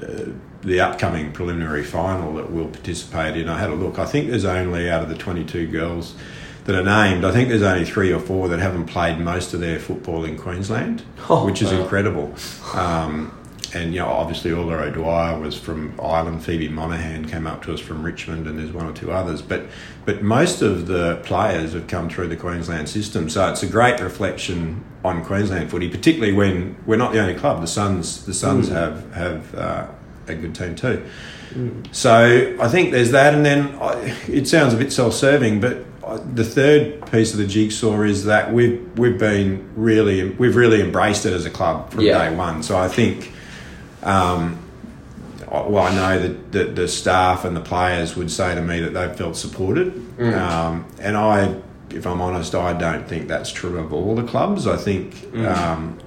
uh, 0.01 0.25
the 0.61 0.79
upcoming 0.79 1.31
preliminary 1.31 1.83
final 1.83 2.33
that 2.35 2.49
we'll 2.51 2.67
participate 2.69 3.35
in. 3.37 3.49
I 3.49 3.59
had 3.59 3.69
a 3.69 3.75
look. 3.75 3.99
I 3.99 4.05
think 4.05 4.29
there's 4.29 4.45
only 4.45 4.89
out 4.89 5.03
of 5.03 5.09
the 5.09 5.15
22 5.15 5.67
girls 5.67 6.15
that 6.65 6.75
are 6.75 6.83
named. 6.83 7.25
I 7.25 7.31
think 7.31 7.49
there's 7.49 7.61
only 7.61 7.83
three 7.85 8.13
or 8.13 8.19
four 8.19 8.47
that 8.47 8.59
haven't 8.59 8.85
played 8.85 9.19
most 9.19 9.53
of 9.53 9.59
their 9.59 9.79
football 9.79 10.23
in 10.23 10.37
Queensland, 10.37 11.03
Oh, 11.29 11.45
which 11.45 11.61
is 11.61 11.71
wow. 11.73 11.81
incredible. 11.81 12.33
Um, 12.73 13.37
and 13.73 13.93
you 13.93 13.99
know, 13.99 14.07
obviously, 14.07 14.51
Orla 14.51 14.77
O'Dwyer 14.77 15.39
was 15.39 15.57
from 15.57 15.99
Ireland. 16.01 16.43
Phoebe 16.43 16.69
Monahan 16.69 17.27
came 17.27 17.47
up 17.47 17.63
to 17.63 17.73
us 17.73 17.79
from 17.79 18.03
Richmond, 18.03 18.47
and 18.47 18.59
there's 18.59 18.71
one 18.71 18.85
or 18.85 18.93
two 18.93 19.11
others. 19.11 19.41
But 19.41 19.65
but 20.05 20.21
most 20.21 20.61
of 20.61 20.87
the 20.87 21.19
players 21.23 21.73
have 21.73 21.87
come 21.87 22.09
through 22.09 22.27
the 22.27 22.35
Queensland 22.37 22.89
system, 22.89 23.29
so 23.29 23.49
it's 23.49 23.63
a 23.63 23.67
great 23.67 23.99
reflection 23.99 24.83
on 25.03 25.23
Queensland 25.25 25.69
footy, 25.71 25.89
particularly 25.89 26.33
when 26.33 26.75
we're 26.85 26.97
not 26.97 27.13
the 27.13 27.19
only 27.19 27.35
club. 27.35 27.61
The 27.61 27.67
Suns 27.67 28.25
the 28.25 28.33
Suns 28.33 28.69
mm. 28.69 28.73
have 28.73 29.13
have 29.13 29.55
uh, 29.55 29.87
a 30.27 30.35
good 30.35 30.55
team 30.55 30.75
too. 30.75 31.03
Mm. 31.53 31.93
So 31.93 32.57
I 32.59 32.67
think 32.67 32.91
there's 32.91 33.11
that, 33.11 33.33
and 33.33 33.45
then 33.45 33.75
I, 33.81 34.15
it 34.27 34.47
sounds 34.47 34.73
a 34.73 34.77
bit 34.77 34.91
self-serving, 34.91 35.61
but 35.61 35.85
uh, 36.03 36.19
the 36.33 36.43
third 36.43 37.09
piece 37.11 37.31
of 37.31 37.39
the 37.39 37.47
jigsaw 37.47 38.01
is 38.01 38.25
that 38.25 38.53
we've 38.53 38.81
we've 38.97 39.17
been 39.17 39.69
really 39.75 40.29
we've 40.31 40.55
really 40.55 40.81
embraced 40.81 41.25
it 41.25 41.33
as 41.33 41.45
a 41.45 41.49
club 41.49 41.91
from 41.91 42.01
Yeah. 42.01 42.29
day 42.29 42.35
one. 42.35 42.63
So 42.63 42.77
I 42.77 42.87
think, 42.87 43.31
um, 44.03 44.59
well, 45.51 45.79
I 45.79 45.95
know 45.95 46.19
that, 46.19 46.51
that 46.51 46.75
the 46.75 46.87
staff 46.87 47.45
and 47.45 47.55
the 47.55 47.61
players 47.61 48.15
would 48.15 48.31
say 48.31 48.55
to 48.55 48.61
me 48.61 48.79
that 48.79 48.93
they've 48.93 49.15
felt 49.15 49.35
supported, 49.37 49.93
um, 50.19 50.85
and 50.99 51.15
I, 51.17 51.59
if 51.91 52.05
I'm 52.07 52.21
honest, 52.21 52.55
I 52.55 52.73
don't 52.73 53.07
think 53.07 53.27
that's 53.27 53.51
true 53.51 53.77
of 53.79 53.93
all 53.93 54.15
the 54.15 54.23
clubs. 54.23 54.67
I 54.67 54.77
think. 54.77 55.33
Um, 55.47 55.99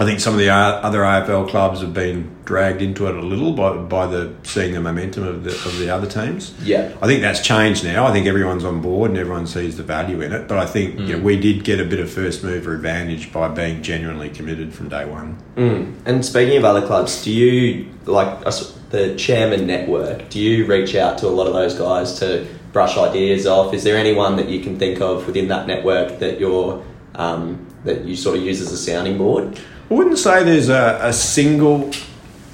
I 0.00 0.04
think 0.04 0.20
some 0.20 0.34
of 0.34 0.40
the 0.40 0.50
other 0.50 1.00
AFL 1.00 1.48
clubs 1.48 1.80
have 1.80 1.94
been 1.94 2.36
dragged 2.44 2.82
into 2.82 3.06
it 3.06 3.14
a 3.14 3.20
little 3.20 3.52
by, 3.52 3.76
by 3.76 4.06
the 4.06 4.34
seeing 4.42 4.72
the 4.72 4.80
momentum 4.80 5.26
of 5.26 5.44
the 5.44 5.50
of 5.50 5.78
the 5.78 5.90
other 5.90 6.06
teams. 6.06 6.54
Yeah. 6.62 6.94
I 7.00 7.06
think 7.06 7.22
that's 7.22 7.40
changed 7.40 7.84
now. 7.84 8.06
I 8.06 8.12
think 8.12 8.26
everyone's 8.26 8.64
on 8.64 8.80
board 8.80 9.10
and 9.10 9.18
everyone 9.18 9.46
sees 9.46 9.76
the 9.76 9.82
value 9.82 10.20
in 10.20 10.32
it. 10.32 10.48
But 10.48 10.58
I 10.58 10.66
think 10.66 10.98
you 11.00 11.16
know, 11.16 11.22
we 11.22 11.38
did 11.38 11.64
get 11.64 11.80
a 11.80 11.84
bit 11.84 12.00
of 12.00 12.10
first 12.10 12.44
mover 12.44 12.74
advantage 12.74 13.32
by 13.32 13.48
being 13.48 13.82
genuinely 13.82 14.28
committed 14.28 14.74
from 14.74 14.88
day 14.88 15.04
one. 15.04 15.38
Mm. 15.56 15.94
And 16.04 16.24
speaking 16.24 16.56
of 16.56 16.64
other 16.64 16.86
clubs, 16.86 17.24
do 17.24 17.32
you 17.32 17.90
like 18.04 18.44
the 18.90 19.14
chairman 19.16 19.66
network? 19.66 20.28
Do 20.30 20.40
you 20.40 20.66
reach 20.66 20.94
out 20.94 21.18
to 21.18 21.26
a 21.26 21.30
lot 21.30 21.46
of 21.46 21.54
those 21.54 21.74
guys 21.74 22.18
to 22.20 22.46
brush 22.72 22.96
ideas 22.96 23.46
off? 23.46 23.74
Is 23.74 23.84
there 23.84 23.96
anyone 23.96 24.36
that 24.36 24.48
you 24.48 24.60
can 24.60 24.78
think 24.78 25.00
of 25.00 25.26
within 25.26 25.48
that 25.48 25.66
network 25.66 26.18
that 26.18 26.38
you're 26.38 26.84
um, 27.14 27.66
that 27.84 28.04
you 28.04 28.14
sort 28.16 28.36
of 28.36 28.42
use 28.42 28.60
as 28.60 28.72
a 28.72 28.78
sounding 28.78 29.18
board? 29.18 29.58
I 29.88 29.94
wouldn't 29.94 30.18
say 30.18 30.42
there's 30.42 30.68
a, 30.68 30.98
a 31.00 31.12
single 31.12 31.92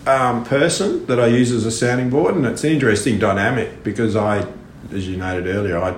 um, 0.06 0.44
person 0.44 1.06
that 1.06 1.18
I 1.18 1.28
use 1.28 1.50
as 1.50 1.64
a 1.64 1.70
sounding 1.70 2.10
board, 2.10 2.34
and 2.34 2.44
it's 2.44 2.62
an 2.62 2.72
interesting 2.72 3.18
dynamic 3.18 3.82
because 3.82 4.16
I, 4.16 4.46
as 4.92 5.08
you 5.08 5.16
noted 5.16 5.46
earlier, 5.46 5.78
I 5.78 5.96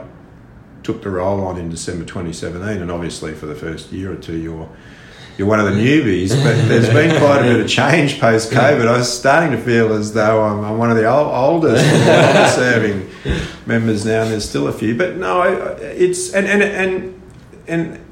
took 0.84 1.02
the 1.02 1.10
role 1.10 1.44
on 1.44 1.58
in 1.58 1.70
December 1.70 2.04
2017, 2.04 2.80
and 2.80 2.90
obviously 2.90 3.34
for 3.34 3.46
the 3.46 3.54
first 3.56 3.90
year 3.90 4.12
or 4.12 4.16
two, 4.16 4.36
you're 4.36 4.68
you're 5.36 5.48
one 5.48 5.58
of 5.58 5.66
the 5.66 5.72
newbies, 5.72 6.30
but 6.30 6.68
there's 6.68 6.88
been 6.90 7.18
quite 7.18 7.40
a 7.40 7.42
bit 7.42 7.58
of 7.58 7.68
change 7.68 8.20
post 8.20 8.52
COVID. 8.52 8.86
I 8.86 8.98
was 8.98 9.12
starting 9.12 9.50
to 9.50 9.58
feel 9.58 9.92
as 9.92 10.12
though 10.12 10.44
I'm, 10.44 10.64
I'm 10.64 10.78
one 10.78 10.92
of 10.92 10.96
the 10.96 11.06
old, 11.06 11.26
oldest 11.26 11.84
serving 12.54 13.10
members 13.66 14.06
now, 14.06 14.22
and 14.22 14.30
there's 14.30 14.48
still 14.48 14.68
a 14.68 14.72
few. 14.72 14.96
But 14.96 15.16
no, 15.16 15.42
it's 15.80 16.32
and 16.32 16.46
and 16.46 16.62
and 16.62 17.22
and 17.66 18.06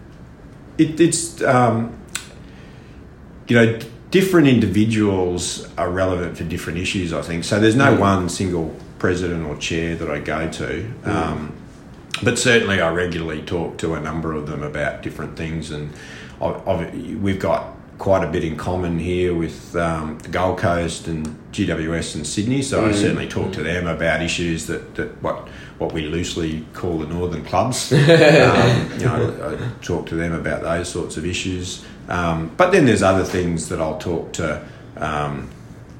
it, 0.79 0.99
it's 0.99 1.41
um, 1.43 1.97
you 3.53 3.59
know, 3.59 3.79
different 4.11 4.49
individuals 4.49 5.69
are 5.77 5.91
relevant 5.91 6.39
for 6.39 6.45
different 6.45 6.79
issues, 6.79 7.13
I 7.13 7.21
think. 7.21 7.45
So 7.45 7.61
there's 7.61 7.77
no 7.77 7.95
one 7.95 8.31
single 8.31 8.75
president 8.99 9.45
or 9.45 9.59
chair 9.59 9.95
that 9.95 10.11
I 10.11 10.21
go 10.21 10.51
to. 10.51 10.91
Um, 11.05 11.55
but 12.23 12.39
certainly 12.39 12.81
I 12.81 12.91
regularly 12.95 13.43
talk 13.43 13.77
to 13.79 13.93
a 13.93 14.01
number 14.01 14.33
of 14.33 14.47
them 14.47 14.63
about 14.63 15.03
different 15.03 15.37
things. 15.37 15.71
And 15.71 15.93
I've, 16.41 16.67
I've, 16.67 16.95
we've 17.21 17.39
got 17.39 17.77
quite 17.99 18.25
a 18.25 18.31
bit 18.31 18.43
in 18.43 18.57
common 18.57 18.99
here 18.99 19.35
with 19.35 19.77
um, 19.77 20.19
the 20.21 20.31
Gold 20.31 20.57
Coast 20.57 21.09
and 21.09 21.27
GWS 21.53 22.15
and 22.15 22.27
Sydney. 22.27 22.63
So 22.63 22.87
I 22.87 22.93
certainly 22.93 23.29
talk 23.29 23.53
to 23.53 23.63
them 23.63 23.87
about 23.87 24.23
issues 24.23 24.67
that, 24.69 24.95
that 24.95 25.23
what 25.23 25.47
what 25.79 25.93
we 25.93 26.03
loosely 26.03 26.65
call 26.73 26.99
the 26.99 27.07
northern 27.07 27.45
clubs. 27.45 27.93
um, 27.93 27.99
you 27.99 29.05
know, 29.05 29.59
I 29.59 29.85
talk 29.85 30.07
to 30.07 30.15
them 30.15 30.33
about 30.33 30.63
those 30.63 30.89
sorts 30.89 31.17
of 31.17 31.27
issues. 31.27 31.85
Um, 32.09 32.51
but 32.57 32.73
then 32.73 32.85
there's 32.85 33.03
other 33.03 33.25
things 33.25 33.69
that 33.69 33.81
I'll 33.81 33.99
talk 33.99 34.33
to 34.35 34.65
um, 34.97 35.49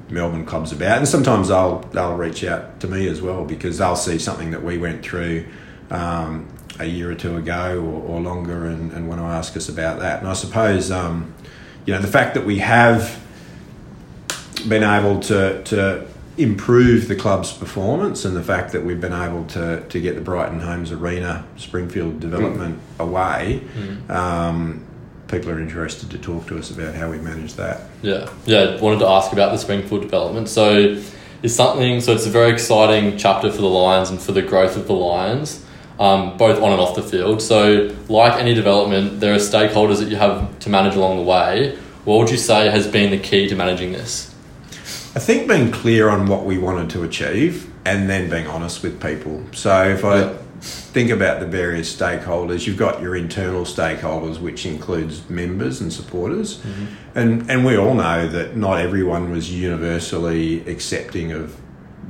Melbourne 0.09 0.45
clubs 0.45 0.71
about, 0.71 0.97
and 0.97 1.07
sometimes 1.07 1.47
they'll 1.47 1.79
they'll 1.91 2.15
reach 2.15 2.43
out 2.43 2.79
to 2.81 2.87
me 2.87 3.07
as 3.07 3.21
well 3.21 3.45
because 3.45 3.77
they'll 3.77 3.95
see 3.95 4.19
something 4.19 4.51
that 4.51 4.63
we 4.63 4.77
went 4.77 5.03
through 5.03 5.45
um, 5.89 6.47
a 6.79 6.85
year 6.85 7.11
or 7.11 7.15
two 7.15 7.37
ago 7.37 7.79
or, 7.79 8.15
or 8.17 8.21
longer, 8.21 8.65
and, 8.65 8.91
and 8.91 9.07
want 9.07 9.21
to 9.21 9.25
ask 9.25 9.55
us 9.57 9.69
about 9.69 9.99
that. 9.99 10.19
And 10.19 10.27
I 10.27 10.33
suppose 10.33 10.91
um, 10.91 11.33
you 11.85 11.93
know 11.93 12.01
the 12.01 12.07
fact 12.07 12.33
that 12.35 12.45
we 12.45 12.59
have 12.59 13.19
been 14.67 14.83
able 14.83 15.19
to 15.21 15.63
to 15.63 16.07
improve 16.35 17.07
the 17.07 17.15
club's 17.15 17.51
performance 17.53 18.25
and 18.25 18.35
the 18.35 18.41
fact 18.43 18.71
that 18.71 18.83
we've 18.83 19.01
been 19.01 19.13
able 19.13 19.45
to 19.45 19.83
to 19.87 20.01
get 20.01 20.15
the 20.15 20.21
Brighton 20.21 20.59
Homes 20.59 20.91
Arena 20.91 21.45
Springfield 21.57 22.19
development 22.19 22.79
away. 22.99 23.61
Um, 24.09 24.85
people 25.27 25.49
are 25.51 25.59
interested 25.59 26.09
to 26.11 26.17
talk 26.17 26.47
to 26.47 26.57
us 26.57 26.71
about 26.71 26.95
how 26.95 27.09
we 27.09 27.17
manage 27.17 27.53
that. 27.55 27.81
Yeah, 28.01 28.29
yeah. 28.45 28.79
Wanted 28.79 28.99
to 28.99 29.07
ask 29.07 29.31
about 29.31 29.51
the 29.51 29.57
Springfield 29.57 30.01
development. 30.01 30.49
So, 30.49 31.01
it's 31.43 31.53
something. 31.53 32.01
So 32.01 32.13
it's 32.13 32.25
a 32.25 32.29
very 32.29 32.51
exciting 32.51 33.17
chapter 33.17 33.51
for 33.51 33.61
the 33.61 33.67
Lions 33.67 34.09
and 34.09 34.19
for 34.19 34.31
the 34.31 34.41
growth 34.41 34.77
of 34.77 34.87
the 34.87 34.93
Lions, 34.93 35.63
um, 35.99 36.37
both 36.37 36.61
on 36.61 36.71
and 36.71 36.79
off 36.79 36.95
the 36.95 37.03
field. 37.03 37.41
So, 37.41 37.93
like 38.07 38.39
any 38.39 38.53
development, 38.53 39.19
there 39.19 39.33
are 39.33 39.37
stakeholders 39.37 39.99
that 39.99 40.07
you 40.07 40.15
have 40.15 40.57
to 40.59 40.69
manage 40.69 40.95
along 40.95 41.17
the 41.17 41.23
way. 41.23 41.77
What 42.05 42.19
would 42.19 42.29
you 42.31 42.37
say 42.37 42.69
has 42.69 42.87
been 42.87 43.11
the 43.11 43.19
key 43.19 43.47
to 43.49 43.55
managing 43.55 43.91
this? 43.91 44.33
I 45.15 45.19
think 45.19 45.47
being 45.47 45.71
clear 45.71 46.09
on 46.09 46.25
what 46.27 46.45
we 46.45 46.57
wanted 46.57 46.89
to 46.91 47.03
achieve 47.03 47.71
and 47.85 48.09
then 48.09 48.29
being 48.29 48.47
honest 48.47 48.81
with 48.81 49.01
people. 49.01 49.43
So 49.51 49.89
if 49.89 50.03
I 50.03 50.19
Yeah. 50.21 50.33
Think 50.63 51.09
about 51.09 51.41
the 51.41 51.45
various 51.45 51.93
stakeholders, 51.93 52.65
you've 52.65 52.77
got 52.77 53.01
your 53.01 53.15
internal 53.15 53.65
stakeholders, 53.65 54.39
which 54.39 54.65
includes 54.65 55.29
members 55.29 55.81
and 55.81 55.91
supporters, 55.91 56.59
mm-hmm. 56.59 56.85
and 57.15 57.49
and 57.51 57.65
we 57.65 57.77
all 57.77 57.93
know 57.93 58.27
that 58.27 58.55
not 58.55 58.79
everyone 58.79 59.29
was 59.31 59.51
universally 59.51 60.65
accepting 60.67 61.31
of 61.33 61.59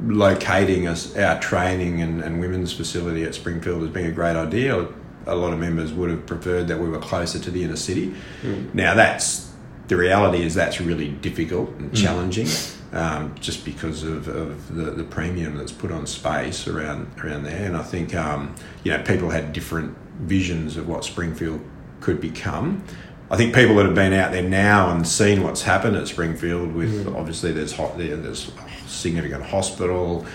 locating 0.06 0.88
us 0.88 1.16
our 1.18 1.39
training 1.39 2.02
and, 2.02 2.22
and 2.22 2.39
women's 2.39 2.74
facility 2.74 3.24
at 3.24 3.34
Springfield 3.34 3.84
as 3.84 3.89
being 3.89 4.08
a 4.08 4.12
great 4.12 4.36
idea. 4.36 4.88
a 5.26 5.36
lot 5.36 5.54
of 5.54 5.60
members 5.60 5.94
would 5.94 6.10
have 6.10 6.26
preferred 6.26 6.68
that 6.68 6.80
we 6.80 6.89
were 6.89 7.00
closer 7.00 7.39
to 7.39 7.50
the 7.50 7.63
inner 7.63 7.76
city. 7.76 8.13
Mm. 8.42 8.74
Now 8.74 8.94
that's 8.94 9.52
the 9.88 9.96
reality 9.96 10.44
is 10.44 10.54
that's 10.54 10.80
really 10.82 11.10
difficult 11.10 11.70
and 11.80 11.92
mm. 11.92 12.02
challenging, 12.02 12.48
um, 12.93 13.36
just 13.39 13.65
because 13.65 14.03
of, 14.03 14.27
of 14.27 14.73
the, 14.73 14.91
the 14.91 15.03
premium 15.03 15.58
that's 15.58 15.71
put 15.71 15.91
on 15.91 16.08
space 16.08 16.67
around 16.67 17.12
around 17.23 17.43
there. 17.43 17.65
And 17.65 17.75
I 17.75 17.84
think 17.84 18.15
um, 18.15 18.56
you 18.84 18.91
know 18.91 19.03
people 19.03 19.29
had 19.29 19.51
different 19.51 19.97
visions 20.19 20.77
of 20.77 20.88
what 20.88 21.03
Springfield 21.03 21.60
could 21.99 22.21
become. 22.21 22.84
I 23.32 23.36
think 23.36 23.56
people 23.56 23.75
that 23.77 23.86
have 23.86 23.95
been 23.95 24.13
out 24.13 24.32
there 24.32 24.47
now 24.47 24.91
and 24.91 25.08
seen 25.08 25.41
what's 25.41 25.63
happened 25.63 25.95
at 25.95 26.08
Springfield 26.08 26.73
with 26.73 27.08
obviously 27.15 27.51
there's 27.51 27.73
hot 27.73 27.97
there, 27.97 28.15
there's 28.15 28.51
significant 28.86 29.43
hospital, 29.43 30.25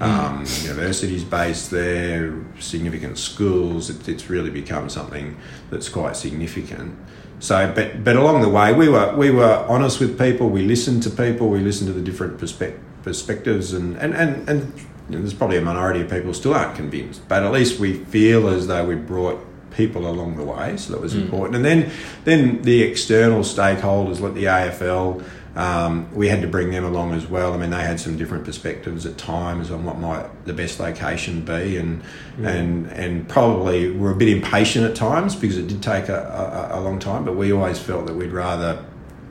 um, 0.00 0.38
universities 0.62 1.22
based 1.22 1.70
there, 1.70 2.34
significant 2.58 3.16
schools. 3.18 3.90
It, 3.90 4.08
it's 4.08 4.28
really 4.28 4.50
become 4.50 4.88
something 4.88 5.36
that's 5.70 5.88
quite 5.88 6.16
significant. 6.16 6.98
So, 7.40 7.72
but 7.74 8.02
but 8.04 8.16
along 8.16 8.42
the 8.42 8.48
way, 8.48 8.72
we 8.72 8.88
were 8.88 9.14
we 9.16 9.30
were 9.30 9.64
honest 9.68 10.00
with 10.00 10.18
people. 10.18 10.48
We 10.48 10.62
listened 10.62 11.02
to 11.04 11.10
people. 11.10 11.48
We 11.48 11.60
listened 11.60 11.88
to 11.88 11.92
the 11.92 12.02
different 12.02 12.38
perspec- 12.38 12.78
perspectives, 13.02 13.72
and 13.72 13.96
and 13.96 14.14
and, 14.14 14.48
and 14.48 14.72
you 15.08 15.16
know, 15.16 15.18
there's 15.20 15.34
probably 15.34 15.58
a 15.58 15.62
minority 15.62 16.00
of 16.00 16.10
people 16.10 16.34
still 16.34 16.54
aren't 16.54 16.74
convinced. 16.76 17.26
But 17.28 17.44
at 17.44 17.52
least 17.52 17.78
we 17.78 17.94
feel 17.94 18.48
as 18.48 18.66
though 18.66 18.84
we 18.84 18.96
brought 18.96 19.44
people 19.70 20.08
along 20.08 20.36
the 20.36 20.44
way, 20.44 20.76
so 20.76 20.92
that 20.92 21.00
was 21.00 21.14
mm. 21.14 21.22
important. 21.22 21.56
And 21.56 21.64
then 21.64 21.90
then 22.24 22.62
the 22.62 22.82
external 22.82 23.40
stakeholders, 23.40 24.20
like 24.20 24.34
the 24.34 24.44
AFL. 24.44 25.24
Um, 25.58 26.14
we 26.14 26.28
had 26.28 26.40
to 26.42 26.46
bring 26.46 26.70
them 26.70 26.84
along 26.84 27.14
as 27.14 27.26
well. 27.26 27.52
I 27.52 27.56
mean, 27.56 27.70
they 27.70 27.82
had 27.82 27.98
some 27.98 28.16
different 28.16 28.44
perspectives 28.44 29.04
at 29.06 29.18
times 29.18 29.72
on 29.72 29.84
what 29.84 29.98
might 29.98 30.24
the 30.46 30.52
best 30.52 30.78
location 30.78 31.40
be, 31.44 31.76
and 31.76 32.00
and 32.44 32.86
and 32.92 33.28
probably 33.28 33.90
were 33.90 34.12
a 34.12 34.14
bit 34.14 34.28
impatient 34.28 34.84
at 34.86 34.94
times 34.94 35.34
because 35.34 35.58
it 35.58 35.66
did 35.66 35.82
take 35.82 36.08
a, 36.08 36.70
a, 36.72 36.78
a 36.78 36.80
long 36.80 37.00
time. 37.00 37.24
But 37.24 37.34
we 37.36 37.52
always 37.52 37.78
felt 37.78 38.06
that 38.06 38.14
we'd 38.14 38.30
rather 38.30 38.84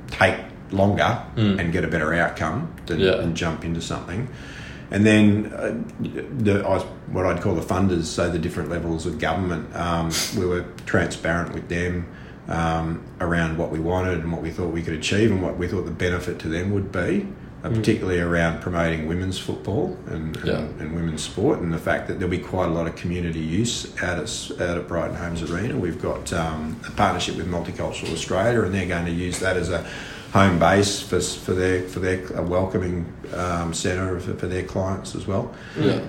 take 0.07 0.35
longer 0.71 1.23
and 1.37 1.71
get 1.71 1.85
a 1.85 1.87
better 1.87 2.13
outcome 2.13 2.73
than, 2.87 2.99
Yeah. 2.99 3.15
than 3.15 3.33
jump 3.33 3.63
into 3.63 3.79
something. 3.79 4.27
And 4.91 5.05
then 5.05 5.45
uh, 5.55 5.75
the 6.39 6.59
I 6.65 6.69
was, 6.75 6.83
what 7.07 7.25
I'd 7.25 7.41
call 7.41 7.55
the 7.55 7.61
funders, 7.61 8.03
so 8.03 8.29
the 8.29 8.39
different 8.39 8.69
levels 8.69 9.05
of 9.05 9.17
government, 9.17 9.73
um, 9.75 10.11
we 10.37 10.45
were 10.45 10.65
transparent 10.85 11.53
with 11.53 11.69
them 11.69 12.05
um, 12.47 13.03
around 13.19 13.57
what 13.57 13.71
we 13.71 13.79
wanted 13.79 14.19
and 14.19 14.31
what 14.31 14.41
we 14.41 14.51
thought 14.51 14.67
we 14.71 14.81
could 14.81 14.93
achieve 14.93 15.31
and 15.31 15.41
what 15.41 15.57
we 15.57 15.67
thought 15.67 15.85
the 15.85 15.91
benefit 15.91 16.39
to 16.39 16.47
them 16.47 16.71
would 16.71 16.91
be, 16.91 17.27
uh, 17.63 17.69
particularly 17.69 18.19
around 18.19 18.61
promoting 18.61 19.07
women's 19.07 19.37
football 19.39 19.97
and, 20.07 20.37
and, 20.37 20.45
Yeah. 20.47 20.59
and 20.79 20.95
women's 20.95 21.23
sport, 21.23 21.59
and 21.59 21.73
the 21.73 21.77
fact 21.79 22.07
that 22.07 22.15
there'll 22.19 22.29
be 22.31 22.37
quite 22.37 22.67
a 22.67 22.71
lot 22.71 22.87
of 22.87 22.95
community 22.95 23.39
use 23.39 23.91
out 24.01 24.17
at 24.19 24.61
out 24.61 24.77
at 24.77 24.87
Brighton 24.87 25.15
Homes 25.15 25.41
Arena. 25.49 25.77
We've 25.77 26.01
got 26.01 26.31
um, 26.33 26.79
a 26.87 26.91
partnership 26.91 27.35
with 27.35 27.47
Multicultural 27.49 28.13
Australia, 28.13 28.61
and 28.61 28.73
they're 28.73 28.87
going 28.87 29.05
to 29.05 29.11
use 29.11 29.39
that 29.39 29.57
as 29.57 29.69
a 29.69 29.85
home 30.33 30.59
base 30.59 31.01
for, 31.01 31.19
for 31.21 31.53
their 31.53 31.81
for 31.83 31.99
their 31.99 32.25
a 32.37 32.41
welcoming 32.43 33.11
um, 33.33 33.73
centre 33.73 34.19
for, 34.19 34.33
for 34.35 34.47
their 34.47 34.63
clients 34.63 35.15
as 35.15 35.25
well. 35.27 35.53
Yeah. 35.79 36.01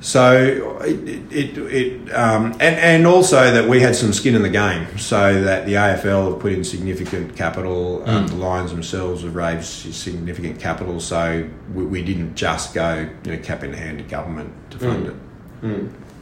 So 0.00 0.78
it, 0.82 1.32
it, 1.32 1.58
it 1.58 2.14
um, 2.14 2.52
and 2.52 2.76
and 2.76 3.06
also 3.06 3.50
that 3.50 3.66
we 3.66 3.80
had 3.80 3.96
some 3.96 4.12
skin 4.12 4.34
in 4.34 4.42
the 4.42 4.50
game, 4.50 4.98
so 4.98 5.42
that 5.42 5.64
the 5.64 5.72
AFL 5.72 6.32
have 6.32 6.40
put 6.40 6.52
in 6.52 6.64
significant 6.64 7.34
capital. 7.34 8.02
Um, 8.08 8.26
the 8.26 8.34
Lions 8.34 8.70
themselves 8.70 9.22
have 9.22 9.34
raised 9.34 9.94
significant 9.94 10.60
capital, 10.60 11.00
so 11.00 11.48
we, 11.72 11.86
we 11.86 12.02
didn't 12.02 12.34
just 12.34 12.74
go 12.74 13.08
you 13.24 13.32
know 13.32 13.42
cap 13.42 13.64
in 13.64 13.72
hand 13.72 13.98
to 13.98 14.04
government 14.04 14.52
to 14.72 14.78
fund 14.78 15.06
it. 15.06 15.14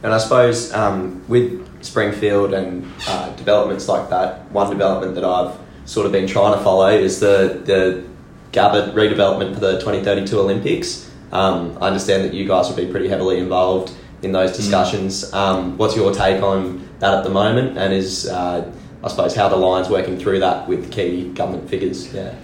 And 0.03 0.13
I 0.13 0.19
suppose 0.19 0.71
um, 0.73 1.21
with 1.27 1.83
Springfield 1.83 2.53
and 2.53 2.89
uh, 3.07 3.35
developments 3.35 3.87
like 3.89 4.09
that, 4.09 4.49
one 4.51 4.69
development 4.69 5.15
that 5.15 5.25
I've 5.25 5.57
sort 5.85 6.05
of 6.05 6.11
been 6.11 6.27
trying 6.27 6.57
to 6.57 6.63
follow 6.63 6.89
is 6.89 7.19
the 7.19 7.61
the 7.65 8.05
Gabba 8.51 8.93
redevelopment 8.93 9.53
for 9.53 9.59
the 9.59 9.73
2032 9.79 10.39
Olympics. 10.39 11.11
Um, 11.35 11.77
I 11.81 11.87
understand 11.87 12.23
that 12.23 12.33
you 12.33 12.47
guys 12.47 12.69
will 12.69 12.77
be 12.77 12.87
pretty 12.87 13.09
heavily 13.09 13.39
involved 13.39 13.91
in 14.21 14.31
those 14.31 14.55
discussions. 14.55 15.33
Um, 15.33 15.77
what's 15.77 15.95
your 15.95 16.13
take 16.13 16.41
on 16.41 16.87
that 16.99 17.13
at 17.13 17.23
the 17.25 17.29
moment? 17.29 17.77
And 17.77 17.93
is 17.93 18.27
uh, 18.27 18.71
I 19.03 19.07
suppose 19.09 19.35
how 19.35 19.49
the 19.49 19.57
Lions 19.57 19.89
working 19.89 20.17
through 20.17 20.39
that 20.39 20.67
with 20.67 20.91
key 20.91 21.29
government 21.29 21.69
figures? 21.69 22.13
Yeah. 22.13 22.35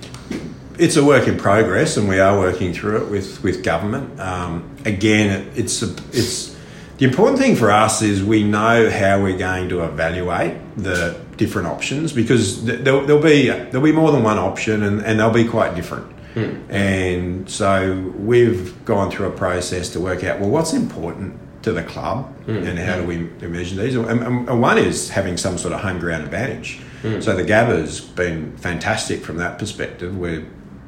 It's 0.78 0.98
a 0.98 1.04
work 1.04 1.28
in 1.28 1.38
progress, 1.38 1.96
and 1.96 2.10
we 2.10 2.20
are 2.20 2.38
working 2.38 2.74
through 2.74 3.06
it 3.06 3.10
with 3.10 3.42
with 3.44 3.64
government. 3.64 4.20
Um, 4.20 4.76
again, 4.84 5.30
it, 5.30 5.58
it's 5.60 5.82
a, 5.82 5.96
it's 6.12 6.58
the 6.98 7.06
important 7.06 7.40
thing 7.40 7.56
for 7.56 7.72
us 7.72 8.02
is 8.02 8.22
we 8.22 8.44
know 8.44 8.90
how 8.90 9.24
we're 9.24 9.38
going 9.38 9.70
to 9.70 9.84
evaluate 9.86 10.54
the 10.76 11.18
different 11.38 11.68
options 11.70 12.12
because 12.14 12.64
th- 12.66 12.82
there'll, 12.82 13.06
there'll 13.06 13.24
be 13.24 13.48
there'll 13.48 13.82
be 13.82 13.94
more 13.94 14.12
than 14.12 14.24
one 14.24 14.38
option, 14.38 14.84
and, 14.84 15.02
and 15.02 15.20
they'll 15.20 15.32
be 15.32 15.48
quite 15.48 15.76
different. 15.76 16.08
And 16.36 17.50
so 17.50 18.14
we've 18.18 18.84
gone 18.86 19.12
through 19.12 19.28
a 19.28 19.32
process 19.32 19.90
to 19.90 20.00
work 20.00 20.24
out 20.24 20.40
well 20.40 20.50
what's 20.50 20.74
important 20.74 21.40
to 21.64 21.72
the 21.72 21.84
club 21.84 22.34
and 22.48 22.80
how 22.80 22.96
do 22.98 23.04
we 23.06 23.18
measure 23.48 23.76
these. 23.76 23.96
And, 23.96 24.48
and, 24.50 24.62
one 24.62 24.78
is 24.78 25.10
having 25.10 25.38
some 25.38 25.58
sort 25.58 25.74
of 25.74 25.82
home 25.82 26.00
ground 26.00 26.24
advantage. 26.24 26.80
So 27.20 27.36
the 27.36 27.44
Gabba's 27.44 28.00
been 28.02 28.56
fantastic 28.58 29.24
from 29.24 29.38
that 29.38 29.58
perspective. 29.60 30.18
We're 30.18 30.46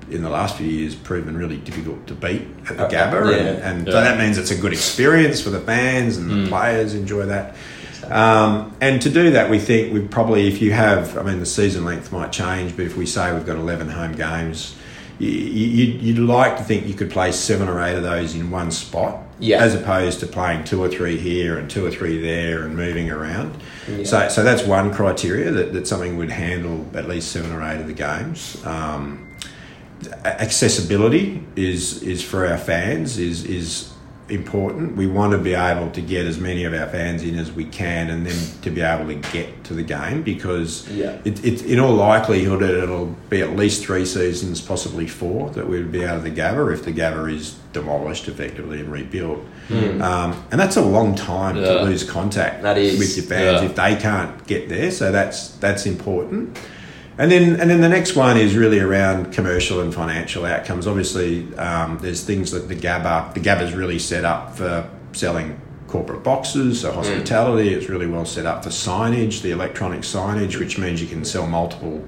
in 0.10 0.22
the 0.22 0.30
last 0.30 0.58
few 0.58 0.68
years 0.68 0.96
proven 0.96 1.38
really 1.38 1.58
difficult 1.58 2.06
to 2.08 2.14
beat 2.14 2.44
at 2.70 2.78
the 2.78 2.86
Uh, 2.86 2.90
Gabba, 2.90 3.32
yeah. 3.32 3.38
and, 3.38 3.64
and 3.64 3.88
so 3.88 3.94
that 3.94 4.20
means 4.20 4.38
it's 4.38 4.52
a 4.52 4.56
good 4.56 4.74
experience 4.74 5.42
for 5.42 5.50
the 5.50 5.60
fans 5.60 6.18
and 6.18 6.30
the 6.30 6.48
players 6.50 6.94
enjoy 6.94 7.26
that. 7.26 7.56
Um, 8.10 8.76
and 8.82 9.02
to 9.02 9.10
do 9.10 9.32
that, 9.32 9.50
we 9.50 9.60
think 9.60 9.94
we 9.94 10.02
probably, 10.02 10.48
if 10.48 10.62
you 10.62 10.72
have, 10.74 11.18
I 11.18 11.24
mean, 11.24 11.40
the 11.40 11.46
season 11.46 11.86
length 11.86 12.12
might 12.12 12.32
change, 12.32 12.76
but 12.76 12.86
if 12.86 12.98
we 12.98 13.06
say 13.06 13.34
we've 13.34 13.46
got 13.46 13.56
11 13.56 13.90
home 13.90 14.12
games, 14.14 14.76
you, 15.19 15.30
you, 15.30 15.86
you'd 15.99 16.19
like 16.19 16.58
to 16.58 16.63
think 16.63 16.88
you 16.88 16.93
could 16.93 17.12
play 17.12 17.32
seven 17.32 17.69
or 17.69 17.82
eight 17.82 17.95
of 17.95 18.04
those 18.04 18.36
in 18.36 18.49
one 18.52 18.71
spot, 18.71 19.23
Yeah. 19.39 19.62
as 19.63 19.76
opposed 19.76 20.19
to 20.21 20.28
playing 20.28 20.63
two 20.63 20.82
or 20.84 20.89
three 20.89 21.17
here 21.17 21.58
and 21.58 21.69
two 21.69 21.86
or 21.86 21.91
three 21.91 22.19
there 22.21 22.63
and 22.63 22.76
moving 22.76 23.10
around. 23.12 23.56
Yeah. 23.88 24.04
So, 24.06 24.28
so 24.30 24.43
that's 24.43 24.63
one 24.63 24.93
criteria 24.93 25.52
that, 25.52 25.73
that 25.73 25.88
something 25.88 26.17
would 26.17 26.32
handle 26.32 26.86
at 26.95 27.08
least 27.08 27.32
seven 27.32 27.52
or 27.52 27.62
eight 27.63 27.80
of 27.80 27.88
the 27.88 27.93
games. 27.93 28.63
Um, 28.65 29.30
accessibility 30.26 31.43
is 31.56 32.04
is 32.04 32.21
for 32.23 32.45
our 32.45 32.58
fans 32.58 33.17
is 33.17 33.45
is 33.45 33.93
important. 34.30 34.96
We 34.96 35.08
want 35.08 35.34
to 35.34 35.38
be 35.38 35.54
able 35.54 35.90
to 35.92 36.02
get 36.02 36.26
as 36.26 36.40
many 36.40 36.64
of 36.64 36.74
our 36.74 36.88
fans 36.88 37.24
in 37.24 37.38
as 37.38 37.52
we 37.52 37.66
can, 37.66 38.10
and 38.10 38.26
then 38.26 38.62
to 38.62 38.70
be 38.70 38.82
able 38.82 39.08
to 39.08 39.16
get 39.32 39.64
to 39.66 39.74
the 39.74 39.84
game 39.84 40.24
because 40.24 40.88
Yeah. 40.90 41.18
it, 41.26 41.44
it, 41.44 41.64
in 41.66 41.80
all 41.80 41.94
likelihood 41.94 42.62
it'll 42.64 43.16
be 43.30 43.42
at 43.42 43.56
least 43.56 43.84
three 43.84 44.06
seasons, 44.06 44.62
possibly 44.62 45.08
four, 45.08 45.50
that 45.52 45.68
we'd 45.68 45.92
be 45.92 46.06
out 46.06 46.18
of 46.18 46.24
the 46.24 46.32
Gabba 46.32 46.74
if 46.74 46.84
the 46.86 46.94
Gabba 46.94 47.34
is 47.34 47.56
demolished 47.74 48.28
effectively 48.28 48.80
and 48.80 48.92
rebuilt. 48.92 49.40
Um, 49.72 50.44
and 50.52 50.60
that's 50.60 50.76
a 50.78 50.82
long 50.82 51.16
time 51.16 51.56
Yeah. 51.58 51.66
to 51.66 51.84
lose 51.84 52.04
contact 52.04 52.62
That 52.64 52.78
is, 52.78 53.00
with 53.00 53.16
your 53.18 53.26
fans 53.26 53.62
yeah. 53.62 53.68
if 53.70 53.76
they 53.76 53.96
can't 53.96 54.46
get 54.46 54.70
there. 54.70 54.92
So 54.92 55.12
that's 55.12 55.50
that's 55.58 55.86
important. 55.86 56.58
And 57.17 57.32
then, 57.32 57.60
and 57.60 57.69
then 57.69 57.82
the 57.82 57.89
next 57.89 58.15
one 58.15 58.38
is 58.38 58.56
really 58.56 58.80
around 58.80 59.34
commercial 59.34 59.82
and 59.82 59.93
financial 59.93 60.45
outcomes. 60.45 60.88
Obviously, 60.88 61.54
um, 61.58 61.99
there's 62.02 62.23
things 62.23 62.52
that 62.52 62.67
the 62.67 62.76
Gabba, 62.76 63.34
the 63.36 63.39
Gabba 63.39 63.62
is 63.62 63.73
really 63.73 63.99
set 63.99 64.26
up 64.26 64.56
for 64.58 64.89
selling 65.12 65.60
corporate 65.88 66.23
boxes, 66.23 66.82
so 66.82 66.91
hospitality. 66.91 67.71
It's 67.71 67.88
really 67.88 68.08
well 68.08 68.26
set 68.26 68.47
up 68.47 68.63
for 68.63 68.71
signage, 68.71 69.43
the 69.43 69.52
electronic 69.52 70.02
signage, 70.02 70.58
which 70.58 70.80
means 70.80 71.02
you 71.02 71.08
can 71.08 71.23
sell 71.23 71.45
multiple 71.45 72.04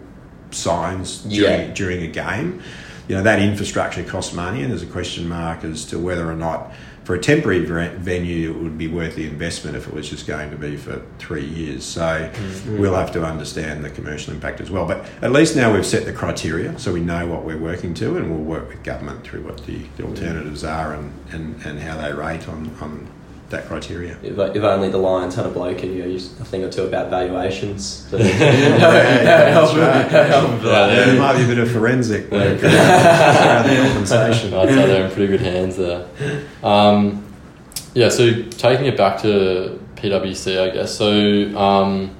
signs 0.49 1.19
during, 1.19 1.67
Yeah. 1.67 1.73
during 1.73 2.01
a 2.01 2.07
game. 2.07 2.61
You 3.07 3.15
know 3.17 3.21
that 3.23 3.37
infrastructure 3.39 4.01
costs 4.03 4.33
money, 4.33 4.63
and 4.63 4.71
there's 4.71 4.81
a 4.81 4.87
question 4.87 5.29
mark 5.29 5.63
as 5.63 5.85
to 5.85 5.99
whether 5.99 6.27
or 6.27 6.35
not, 6.35 6.71
for 7.05 7.13
a 7.13 7.19
temporary 7.19 7.63
venue, 7.63 8.49
it 8.49 8.57
would 8.57 8.79
be 8.79 8.87
worth 8.87 9.15
the 9.15 9.27
investment 9.27 9.77
if 9.77 9.87
it 9.87 9.93
was 9.93 10.09
just 10.09 10.25
going 10.25 10.49
to 10.49 10.57
be 10.57 10.75
for 10.75 11.03
three 11.19 11.45
years. 11.45 11.85
So 11.85 12.01
mm-hmm. 12.01 12.79
we'll 12.79 12.95
have 12.95 13.11
to 13.11 13.23
understand 13.23 13.85
the 13.85 13.91
commercial 13.91 14.33
impact 14.33 14.59
as 14.59 14.71
well. 14.71 14.87
But 14.87 15.05
at 15.21 15.31
least 15.31 15.55
now 15.55 15.71
we've 15.71 15.85
set 15.85 16.05
the 16.05 16.13
criteria, 16.13 16.77
so 16.79 16.91
we 16.91 17.01
know 17.01 17.27
what 17.27 17.43
we're 17.43 17.59
working 17.59 17.93
to, 17.95 18.17
and 18.17 18.31
we'll 18.31 18.43
work 18.43 18.69
with 18.69 18.83
government 18.83 19.23
through 19.23 19.43
what 19.43 19.65
the, 19.67 19.83
the 19.97 20.03
alternatives 20.03 20.63
are 20.63 20.93
and, 20.93 21.13
and, 21.31 21.63
and 21.63 21.79
how 21.79 21.95
they 22.01 22.11
rate 22.11 22.49
on, 22.49 22.75
on 22.81 23.07
that 23.49 23.65
criteria. 23.67 24.17
If, 24.23 24.37
if 24.37 24.63
only 24.63 24.89
the 24.89 24.97
Lions 24.97 25.35
had 25.35 25.45
a 25.45 25.49
bloke 25.49 25.79
who 25.81 25.87
knew 25.87 26.15
a 26.15 26.19
thing 26.19 26.63
or 26.63 26.69
two 26.71 26.83
about 26.83 27.09
valuations. 27.09 28.07
So- 28.09 28.17
that's 28.17 29.73
right. 29.75 30.11
Yeah, 30.11 30.57
Yeah, 30.63 31.05
there 31.05 31.19
might 31.19 31.37
be 31.37 31.43
a 31.43 31.47
bit 31.47 31.59
of 31.59 31.71
forensic 31.71 32.31
work 32.31 32.63
around 32.63 33.69
the 33.69 33.75
compensation. 33.83 34.53
I'd 34.55 34.69
say 34.69 34.87
they're 34.87 35.05
in 35.05 35.11
pretty 35.11 35.27
good 35.27 35.41
hands 35.41 35.77
there. 35.77 36.07
Um, 36.63 37.23
yeah, 37.93 38.09
so 38.09 38.43
taking 38.43 38.87
it 38.87 38.97
back 38.97 39.21
to 39.21 39.79
PwC, 39.95 40.59
I 40.59 40.69
guess. 40.73 40.95
So, 40.95 41.55
um, 41.57 42.15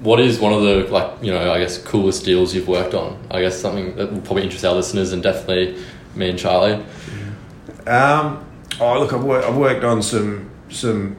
what 0.00 0.20
is 0.20 0.38
one 0.38 0.52
of 0.52 0.62
the 0.62 0.86
like 0.90 1.22
you 1.22 1.32
know 1.32 1.52
I 1.52 1.58
guess 1.58 1.78
coolest 1.78 2.24
deals 2.24 2.54
you've 2.54 2.68
worked 2.68 2.94
on? 2.94 3.18
I 3.30 3.40
guess 3.40 3.60
something 3.60 3.96
that 3.96 4.12
will 4.12 4.20
probably 4.20 4.44
interest 4.44 4.64
our 4.64 4.74
listeners 4.74 5.12
and 5.12 5.22
definitely 5.22 5.82
me 6.14 6.30
and 6.30 6.38
Charlie. 6.38 6.84
Um, 7.86 8.45
oh, 8.80 8.98
look, 9.00 9.12
I've 9.12 9.24
worked, 9.24 9.46
I've 9.48 9.56
worked 9.56 9.84
on 9.84 10.02
some 10.02 10.50
some 10.70 11.16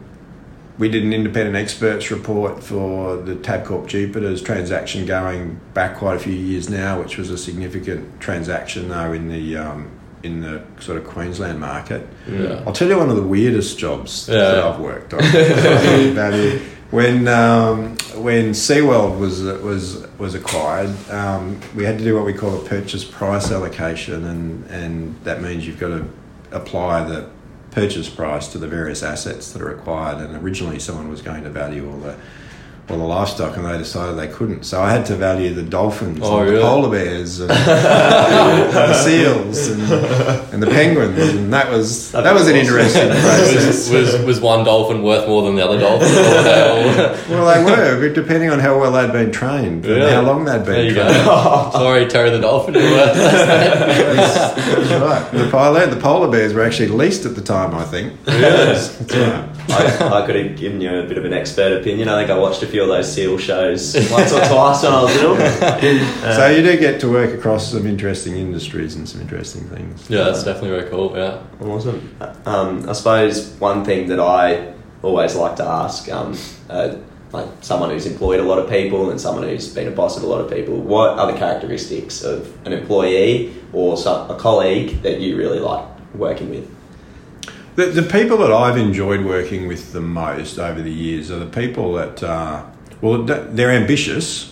we 0.78 0.89
did 0.89 1.04
an 1.04 1.12
independent 1.12 1.56
experts 1.56 2.12
report 2.12 2.62
for 2.62 3.17
the 3.17 3.34
Tabcorp 3.36 3.88
Jupiters 3.88 4.43
transaction 4.43 5.08
going 5.08 5.60
back 5.74 5.98
quite 5.98 6.15
a 6.15 6.20
few 6.20 6.34
years 6.34 6.70
now, 6.70 7.00
which 7.02 7.17
was 7.17 7.32
a 7.32 7.38
significant 7.38 8.20
transaction 8.22 8.89
though 8.89 9.12
in 9.13 9.28
the 9.28 9.58
um, 9.58 9.89
in 10.24 10.41
the 10.41 10.62
sort 10.80 10.98
of 10.98 11.06
Queensland 11.08 11.60
market. 11.60 12.08
Yeah. 12.30 12.63
I'll 12.67 12.74
tell 12.74 12.88
you 12.88 12.98
one 12.98 13.10
of 13.10 13.15
the 13.15 13.24
weirdest 13.24 13.78
jobs 13.80 14.28
Yeah. 14.30 14.38
that 14.38 14.63
I've 14.63 14.80
worked 14.80 15.13
on. 15.13 15.22
Value. 15.22 16.60
when 16.91 17.28
um, 17.28 17.98
when 18.15 18.52
SeaWorld 18.52 19.20
was 19.20 19.41
was 19.41 20.06
was 20.20 20.36
acquired, 20.36 20.89
um, 21.10 21.60
we 21.76 21.86
had 21.86 21.98
to 21.98 22.04
do 22.04 22.15
what 22.15 22.26
we 22.26 22.34
call 22.34 22.56
a 22.56 22.65
purchase 22.67 23.04
price 23.04 23.52
allocation, 23.52 24.26
and 24.26 24.65
and 24.70 25.15
that 25.24 25.41
means 25.41 25.65
you've 25.65 25.80
got 25.80 25.89
to 25.89 26.06
apply 26.52 27.04
the 27.04 27.30
purchase 27.71 28.10
price 28.10 28.47
to 28.49 28.58
the 28.58 28.67
various 28.67 29.03
assets 29.03 29.51
that 29.53 29.62
are 29.62 29.69
acquired. 29.69 30.17
And 30.17 30.36
originally, 30.43 30.80
someone 30.80 31.10
was 31.10 31.21
going 31.21 31.43
to 31.43 31.49
value 31.49 31.89
all 31.89 31.99
the 31.99 32.17
all 32.89 32.97
the 32.97 33.04
livestock, 33.04 33.58
and 33.58 33.65
they 33.65 33.78
decided 33.78 34.17
they 34.17 34.30
couldn't. 34.34 34.63
So 34.63 34.82
I 34.82 34.91
had 34.91 35.06
to 35.08 35.15
value 35.15 35.54
the 35.54 35.63
dolphins, 35.63 36.19
Oh, 36.21 36.39
and 36.39 36.50
really? 36.50 36.62
the 36.62 36.67
polar 36.67 36.89
bears, 36.89 37.39
and 37.41 37.50
the 37.50 38.93
seals, 38.93 39.67
and, 39.67 39.82
and 40.54 40.63
the 40.63 40.67
penguins, 40.67 41.19
and 41.36 41.52
that 41.54 41.69
was 41.69 42.12
that 42.13 42.34
was 42.34 42.47
an 42.47 42.56
interesting 42.56 43.10
process. 43.10 43.89
was, 43.89 44.13
was 44.15 44.26
was 44.26 44.39
one 44.39 44.63
dolphin 44.63 45.04
worth 45.04 45.28
more 45.28 45.41
than 45.43 45.56
the 45.56 45.65
other 45.65 45.78
dolphin? 45.80 46.08
Or 46.08 46.38
were 46.38 46.43
they 46.43 46.62
all- 46.62 46.78
Well, 47.30 47.65
they 47.65 47.73
were, 48.08 48.13
depending 48.13 48.50
on 48.52 48.60
how 48.60 48.80
well 48.80 48.91
they'd 48.93 49.12
been 49.12 49.32
trained 49.34 49.86
and 49.86 49.88
Really? 49.95 50.12
how 50.12 50.21
long 50.21 50.45
they'd 50.45 50.63
there 50.63 50.84
you 50.84 50.93
been 50.93 51.08
go. 51.08 51.12
trained. 51.12 51.73
Sorry, 51.73 52.06
Terry 52.08 52.30
the 52.30 52.39
dolphin. 52.39 52.76
were- 52.76 52.80
That's 52.82 53.17
right. 54.91 55.32
The 55.32 55.50
polar, 55.52 55.88
the 55.88 56.00
polar 56.00 56.30
bears 56.32 56.54
were 56.54 56.63
actually 56.63 56.88
least 56.89 57.26
at 57.26 57.36
the 57.36 57.41
time, 57.41 57.73
I 57.76 57.84
think. 57.84 58.13
Yes. 58.28 58.95
That's 58.97 59.15
right. 59.15 59.50
I, 59.69 60.21
I 60.21 60.25
could 60.25 60.36
have 60.36 60.58
given 60.58 60.82
you 60.82 60.89
a 60.99 61.03
bit 61.03 61.17
of 61.17 61.25
an 61.25 61.34
expert 61.34 61.80
opinion. 61.82 62.08
I 62.08 62.19
think 62.19 62.30
I 62.32 62.38
watched 62.38 62.63
a 62.63 62.67
few 62.67 62.82
of 62.82 62.88
those 62.88 63.12
seal 63.12 63.38
shows 63.38 63.95
once 64.12 64.32
or 64.32 64.39
twice 64.47 64.84
when 64.84 64.93
I 64.93 65.01
was 65.03 65.15
little. 65.15 65.36
so 66.36 66.47
you 66.47 66.62
do 66.63 66.77
get 66.77 66.99
to 67.01 67.10
work 67.10 67.34
across 67.34 67.71
some 67.71 67.86
interesting 67.86 68.36
industries 68.36 68.95
and 68.95 69.08
some 69.08 69.21
interesting 69.21 69.63
things. 69.69 70.10
yeah, 70.10 70.23
that's 70.25 70.43
definitely 70.43 70.77
very 70.77 70.89
cool. 70.89 71.15
Yeah. 71.15 71.41
Awesome. 71.62 72.15
Um, 72.45 72.88
I 72.89 72.93
suppose 72.93 73.49
one 73.60 73.84
thing 73.84 74.08
that 74.08 74.19
I 74.19 74.73
always 75.01 75.36
like 75.36 75.56
to 75.58 75.63
ask, 75.65 76.10
um, 76.10 76.38
uh, 76.69 76.95
like 77.34 77.47
someone 77.62 77.89
who's 77.89 78.06
employed 78.06 78.39
a 78.39 78.43
lot 78.43 78.58
of 78.58 78.69
people 78.69 79.10
and 79.10 79.19
someone 79.19 79.43
who's 79.43 79.73
been 79.73 79.88
a 79.88 79.91
boss 79.91 80.17
of 80.17 80.23
a 80.23 80.27
lot 80.27 80.39
of 80.39 80.49
people, 80.49 80.77
what 80.80 81.19
are 81.19 81.32
the 81.32 81.38
characteristics 81.38 82.23
of 82.23 82.56
an 82.65 82.71
employee 82.73 83.53
or 83.73 83.97
some, 83.97 84.32
a 84.32 84.36
colleague 84.39 85.01
that 85.01 85.19
you 85.19 85.36
really 85.38 85.60
like 85.60 85.86
working 86.15 86.49
with? 86.49 86.73
The, 87.78 87.86
the 87.86 88.02
people 88.02 88.38
that 88.38 88.52
I've 88.52 88.76
enjoyed 88.76 89.24
working 89.24 89.68
with 89.68 89.94
the 89.94 90.02
most 90.02 90.58
over 90.58 90.82
the 90.82 90.92
years 90.92 91.30
are 91.30 91.38
the 91.38 91.46
people 91.46 91.94
that, 91.94 92.24
uh, 92.24 92.66
well, 93.02 93.22
they're 93.22 93.70
ambitious. 93.70 94.52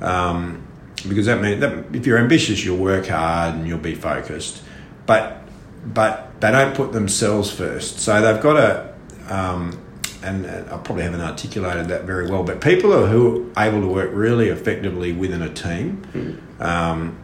Um, 0.00 0.66
because 1.06 1.26
that 1.26 1.42
means 1.42 1.60
that 1.60 1.94
if 1.94 2.06
you're 2.06 2.16
ambitious, 2.16 2.64
you'll 2.64 2.78
work 2.78 3.06
hard 3.06 3.54
and 3.54 3.68
you'll 3.68 3.78
be 3.78 3.94
focused. 3.94 4.62
But 5.04 5.42
but 5.84 6.40
they 6.40 6.50
don't 6.50 6.74
put 6.74 6.92
themselves 6.92 7.52
first. 7.52 7.98
So 8.00 8.22
they've 8.22 8.42
got 8.42 8.56
a, 8.56 8.94
um, 9.28 9.78
and 10.22 10.46
I 10.46 10.78
probably 10.78 11.02
haven't 11.02 11.20
articulated 11.20 11.88
that 11.88 12.04
very 12.04 12.30
well. 12.30 12.44
But 12.44 12.62
people 12.62 12.94
are 12.94 13.06
who 13.06 13.52
are 13.56 13.66
able 13.66 13.82
to 13.82 13.88
work 13.88 14.08
really 14.14 14.48
effectively 14.48 15.12
within 15.12 15.42
a 15.42 15.52
team. 15.52 16.40
Um, 16.60 17.18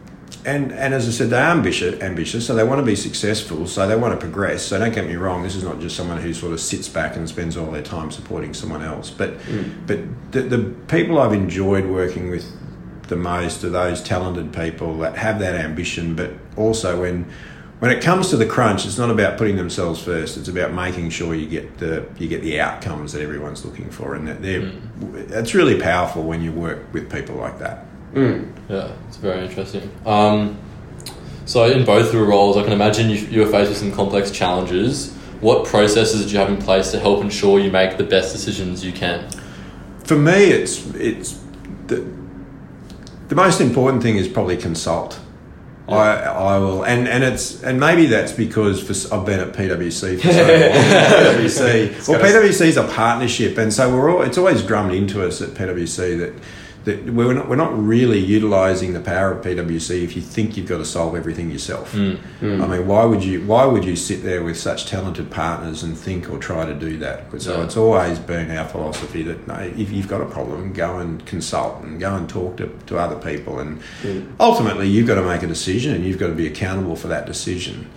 and, 0.45 0.71
and 0.71 0.93
as 0.93 1.07
I 1.07 1.11
said, 1.11 1.29
they're 1.29 1.51
ambitious, 1.51 2.01
ambitious, 2.01 2.45
so 2.47 2.55
they 2.55 2.63
want 2.63 2.79
to 2.79 2.85
be 2.85 2.95
successful, 2.95 3.67
so 3.67 3.87
they 3.87 3.95
want 3.95 4.13
to 4.13 4.19
progress. 4.19 4.63
So 4.63 4.79
don't 4.79 4.93
get 4.93 5.05
me 5.05 5.15
wrong, 5.15 5.43
this 5.43 5.55
is 5.55 5.63
not 5.63 5.79
just 5.79 5.95
someone 5.95 6.19
who 6.19 6.33
sort 6.33 6.53
of 6.53 6.59
sits 6.59 6.89
back 6.89 7.15
and 7.15 7.29
spends 7.29 7.57
all 7.57 7.69
their 7.71 7.83
time 7.83 8.11
supporting 8.11 8.53
someone 8.53 8.81
else. 8.81 9.09
But 9.11 9.35
hmm. 9.41 9.85
but 9.85 9.99
the, 10.31 10.41
the 10.41 10.63
people 10.87 11.19
I've 11.19 11.33
enjoyed 11.33 11.85
working 11.85 12.29
with 12.29 12.45
the 13.07 13.15
most 13.15 13.63
are 13.63 13.69
those 13.69 14.01
talented 14.01 14.53
people 14.53 14.97
that 14.99 15.17
have 15.17 15.39
that 15.39 15.55
ambition, 15.55 16.15
but 16.15 16.31
also 16.57 17.01
when 17.01 17.31
when 17.79 17.91
it 17.91 18.03
comes 18.03 18.29
to 18.29 18.37
the 18.37 18.45
crunch, 18.45 18.85
it's 18.85 18.99
not 18.99 19.09
about 19.09 19.39
putting 19.39 19.55
themselves 19.57 20.03
first. 20.03 20.37
It's 20.37 20.47
about 20.47 20.71
making 20.71 21.09
sure 21.09 21.33
you 21.35 21.47
get 21.47 21.77
the 21.77 22.07
you 22.17 22.27
get 22.27 22.41
the 22.41 22.59
outcomes 22.59 23.13
that 23.13 23.21
everyone's 23.21 23.63
looking 23.63 23.91
for, 23.91 24.15
and 24.15 24.27
that 24.27 24.41
they're 24.41 24.61
hmm. 24.61 25.33
it's 25.33 25.53
really 25.53 25.79
powerful 25.79 26.23
when 26.23 26.41
you 26.41 26.51
work 26.51 26.91
with 26.93 27.11
people 27.11 27.35
like 27.35 27.59
that. 27.59 27.85
Yeah, 28.13 28.91
it's 29.07 29.17
very 29.17 29.45
interesting. 29.45 29.91
Um, 30.05 30.57
so 31.45 31.65
in 31.65 31.85
both 31.85 32.13
your 32.13 32.25
roles, 32.25 32.57
I 32.57 32.63
can 32.63 32.71
imagine 32.71 33.09
you, 33.09 33.17
you 33.17 33.39
were 33.41 33.51
faced 33.51 33.69
with 33.69 33.77
some 33.77 33.91
complex 33.91 34.31
challenges. 34.31 35.13
What 35.41 35.65
processes 35.65 36.21
did 36.21 36.31
you 36.31 36.39
have 36.39 36.49
in 36.49 36.57
place 36.57 36.91
to 36.91 36.99
help 36.99 37.23
ensure 37.23 37.59
you 37.59 37.71
make 37.71 37.97
the 37.97 38.03
best 38.03 38.31
decisions 38.31 38.85
you 38.85 38.91
can? 38.91 39.29
For 40.03 40.15
me, 40.15 40.51
it's 40.51 40.85
it's 40.95 41.41
the 41.87 42.05
the 43.29 43.35
most 43.35 43.61
important 43.61 44.03
thing 44.03 44.17
is 44.17 44.27
probably 44.27 44.57
consult. 44.57 45.19
I, 45.87 46.21
I 46.21 46.57
will, 46.57 46.83
and, 46.85 47.07
and 47.07 47.23
it's 47.23 47.63
and 47.63 47.79
maybe 47.79 48.05
that's 48.05 48.31
because 48.31 48.81
for, 48.81 49.13
I've 49.13 49.25
been 49.25 49.39
at 49.39 49.53
PwC 49.53 50.21
for 50.21 50.31
so 50.31 50.41
long. 50.41 51.43
PwC, 51.43 52.07
well, 52.07 52.21
PwC 52.21 52.61
is 52.67 52.77
a 52.77 52.87
partnership, 52.87 53.57
and 53.57 53.73
so 53.73 53.93
we're 53.93 54.09
all. 54.09 54.21
It's 54.21 54.37
always 54.37 54.63
drummed 54.63 54.93
into 54.93 55.25
us 55.25 55.41
at 55.41 55.49
PwC 55.49 56.19
that 56.19 56.33
that 56.83 57.05
we're 57.05 57.33
not 57.33 57.47
we're 57.47 57.55
not 57.55 57.77
really 57.77 58.17
utilising 58.17 58.93
the 58.93 58.99
power 58.99 59.31
of 59.31 59.45
PwC 59.45 60.03
if 60.03 60.15
you 60.15 60.21
think 60.21 60.57
you've 60.57 60.67
got 60.67 60.79
to 60.79 60.85
solve 60.85 61.15
everything 61.15 61.51
yourself. 61.51 61.93
Mm. 61.93 62.19
Mm. 62.39 62.63
I 62.63 62.67
mean, 62.67 62.87
why 62.87 63.05
would 63.05 63.23
you 63.23 63.45
why 63.45 63.65
would 63.65 63.85
you 63.85 63.95
sit 63.95 64.23
there 64.23 64.43
with 64.43 64.57
such 64.57 64.87
talented 64.87 65.29
partners 65.29 65.83
and 65.83 65.95
think 65.95 66.29
or 66.29 66.39
try 66.39 66.65
to 66.65 66.73
do 66.73 66.97
that? 66.97 67.41
So 67.41 67.57
Yeah. 67.57 67.63
it's 67.65 67.77
always 67.77 68.17
been 68.17 68.49
our 68.51 68.67
philosophy 68.67 69.21
that 69.23 69.47
no, 69.47 69.55
if 69.55 69.91
you've 69.91 70.07
got 70.07 70.21
a 70.21 70.25
problem, 70.25 70.73
go 70.73 70.97
and 70.97 71.23
consult 71.25 71.83
and 71.83 71.99
go 71.99 72.15
and 72.15 72.27
talk 72.27 72.57
to, 72.57 72.67
to 72.87 72.97
other 72.97 73.17
people. 73.17 73.59
And 73.59 73.79
mm. 74.01 74.31
ultimately, 74.39 74.87
you've 74.87 75.07
got 75.07 75.15
to 75.15 75.23
make 75.23 75.43
a 75.43 75.47
decision 75.47 75.93
and 75.93 76.03
you've 76.03 76.19
got 76.19 76.27
to 76.27 76.33
be 76.35 76.47
accountable 76.47 76.95
for 76.95 77.07
that 77.09 77.27
decision. 77.27 77.89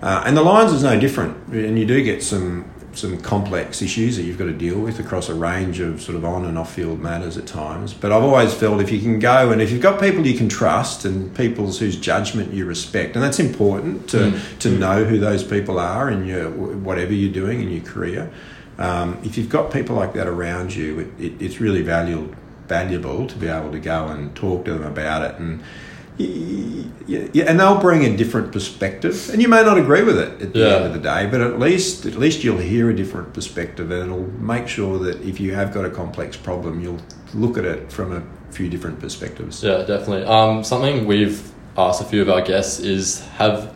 Uh, 0.00 0.22
and 0.24 0.36
the 0.36 0.42
Lions 0.42 0.72
is 0.72 0.84
no 0.84 0.98
different. 0.98 1.36
And 1.48 1.76
you 1.76 1.84
do 1.84 2.02
get 2.04 2.22
some 2.22 2.70
some 2.92 3.20
complex 3.20 3.82
issues 3.82 4.16
that 4.16 4.22
you've 4.22 4.38
got 4.38 4.46
to 4.46 4.52
deal 4.52 4.78
with 4.78 4.98
across 4.98 5.28
a 5.28 5.34
range 5.34 5.80
of 5.80 6.02
sort 6.02 6.16
of 6.16 6.24
on 6.24 6.44
and 6.44 6.58
off 6.58 6.74
field 6.74 7.00
matters 7.00 7.36
at 7.36 7.46
times. 7.46 7.94
But 7.94 8.12
I've 8.12 8.22
always 8.22 8.54
felt 8.54 8.80
if 8.80 8.90
you 8.90 9.00
can 9.00 9.18
go 9.18 9.50
and 9.50 9.62
if 9.62 9.70
you've 9.70 9.82
got 9.82 10.00
people 10.00 10.26
you 10.26 10.36
can 10.36 10.48
trust 10.48 11.04
and 11.04 11.34
people 11.36 11.70
whose 11.70 11.96
judgment 11.96 12.52
you 12.52 12.64
respect, 12.64 13.14
and 13.14 13.24
that's 13.24 13.38
important 13.38 14.08
to, 14.10 14.40
to 14.60 14.70
know 14.70 15.04
who 15.04 15.18
those 15.18 15.44
people 15.44 15.78
are 15.78 16.10
in 16.10 16.26
your 16.26 16.50
whatever 16.50 17.12
you're 17.12 17.32
doing 17.32 17.60
in 17.60 17.70
your 17.70 17.84
career. 17.84 18.32
Um, 18.78 19.18
if 19.24 19.36
you've 19.36 19.48
got 19.48 19.72
people 19.72 19.96
like 19.96 20.12
that 20.14 20.26
around 20.26 20.74
you, 20.74 21.00
it, 21.00 21.20
it, 21.20 21.42
it's 21.42 21.60
really 21.60 21.82
valuable 21.82 22.34
valuable 22.68 23.26
to 23.26 23.36
be 23.36 23.48
able 23.48 23.72
to 23.72 23.80
go 23.80 24.08
and 24.08 24.34
talk 24.36 24.64
to 24.64 24.74
them 24.74 24.84
about 24.84 25.22
it 25.22 25.38
and. 25.40 25.62
Yeah, 26.18 27.26
yeah, 27.32 27.44
and 27.46 27.58
they'll 27.58 27.80
bring 27.80 28.04
a 28.04 28.16
different 28.16 28.52
perspective, 28.52 29.30
and 29.32 29.40
you 29.40 29.48
may 29.48 29.62
not 29.62 29.78
agree 29.78 30.02
with 30.02 30.18
it 30.18 30.42
at 30.42 30.52
the 30.52 30.58
Yeah. 30.58 30.66
end 30.76 30.84
of 30.86 30.92
the 30.92 30.98
day, 30.98 31.26
but 31.30 31.40
at 31.40 31.58
least 31.58 32.04
at 32.06 32.16
least 32.16 32.44
you'll 32.44 32.58
hear 32.58 32.90
a 32.90 32.96
different 32.96 33.32
perspective, 33.32 33.90
and 33.90 34.02
it'll 34.02 34.28
make 34.40 34.68
sure 34.68 34.98
that 34.98 35.22
if 35.22 35.40
you 35.40 35.54
have 35.54 35.72
got 35.72 35.84
a 35.84 35.90
complex 35.90 36.36
problem, 36.36 36.82
you'll 36.82 37.00
look 37.34 37.56
at 37.56 37.64
it 37.64 37.90
from 37.92 38.12
a 38.12 38.22
few 38.52 38.68
different 38.68 39.00
perspectives. 39.00 39.62
Yeah, 39.62 39.78
definitely. 39.78 40.24
Um, 40.24 40.64
something 40.64 41.06
we've 41.06 41.40
asked 41.78 42.00
a 42.02 42.04
few 42.04 42.20
of 42.20 42.28
our 42.28 42.42
guests 42.42 42.80
is 42.80 43.20
have 43.38 43.72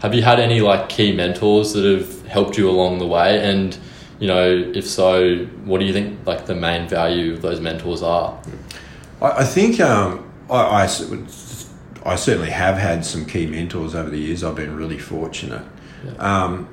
have 0.00 0.14
you 0.14 0.22
had 0.22 0.40
any 0.40 0.60
like 0.60 0.88
key 0.88 1.12
mentors 1.12 1.74
that 1.74 1.84
have 1.84 2.26
helped 2.26 2.56
you 2.58 2.68
along 2.68 2.98
the 2.98 3.06
way, 3.06 3.38
and 3.48 3.76
you 4.18 4.26
know 4.26 4.48
if 4.74 4.88
so, 4.88 5.44
what 5.64 5.78
do 5.78 5.84
you 5.86 5.92
think 5.92 6.18
like 6.26 6.46
the 6.46 6.54
main 6.56 6.88
value 6.88 7.34
of 7.34 7.42
those 7.42 7.60
mentors 7.60 8.02
are? 8.02 8.36
I, 9.20 9.42
I 9.42 9.44
think 9.44 9.78
um, 9.78 10.24
I, 10.50 10.56
I 10.80 10.84
s- 10.84 11.04
I 12.04 12.16
certainly 12.16 12.50
have 12.50 12.76
had 12.78 13.04
some 13.04 13.24
key 13.26 13.46
mentors 13.46 13.94
over 13.94 14.10
the 14.10 14.18
years. 14.18 14.42
I've 14.44 14.56
been 14.56 14.76
really 14.76 14.98
fortunate. 14.98 15.62
Um, 16.18 16.68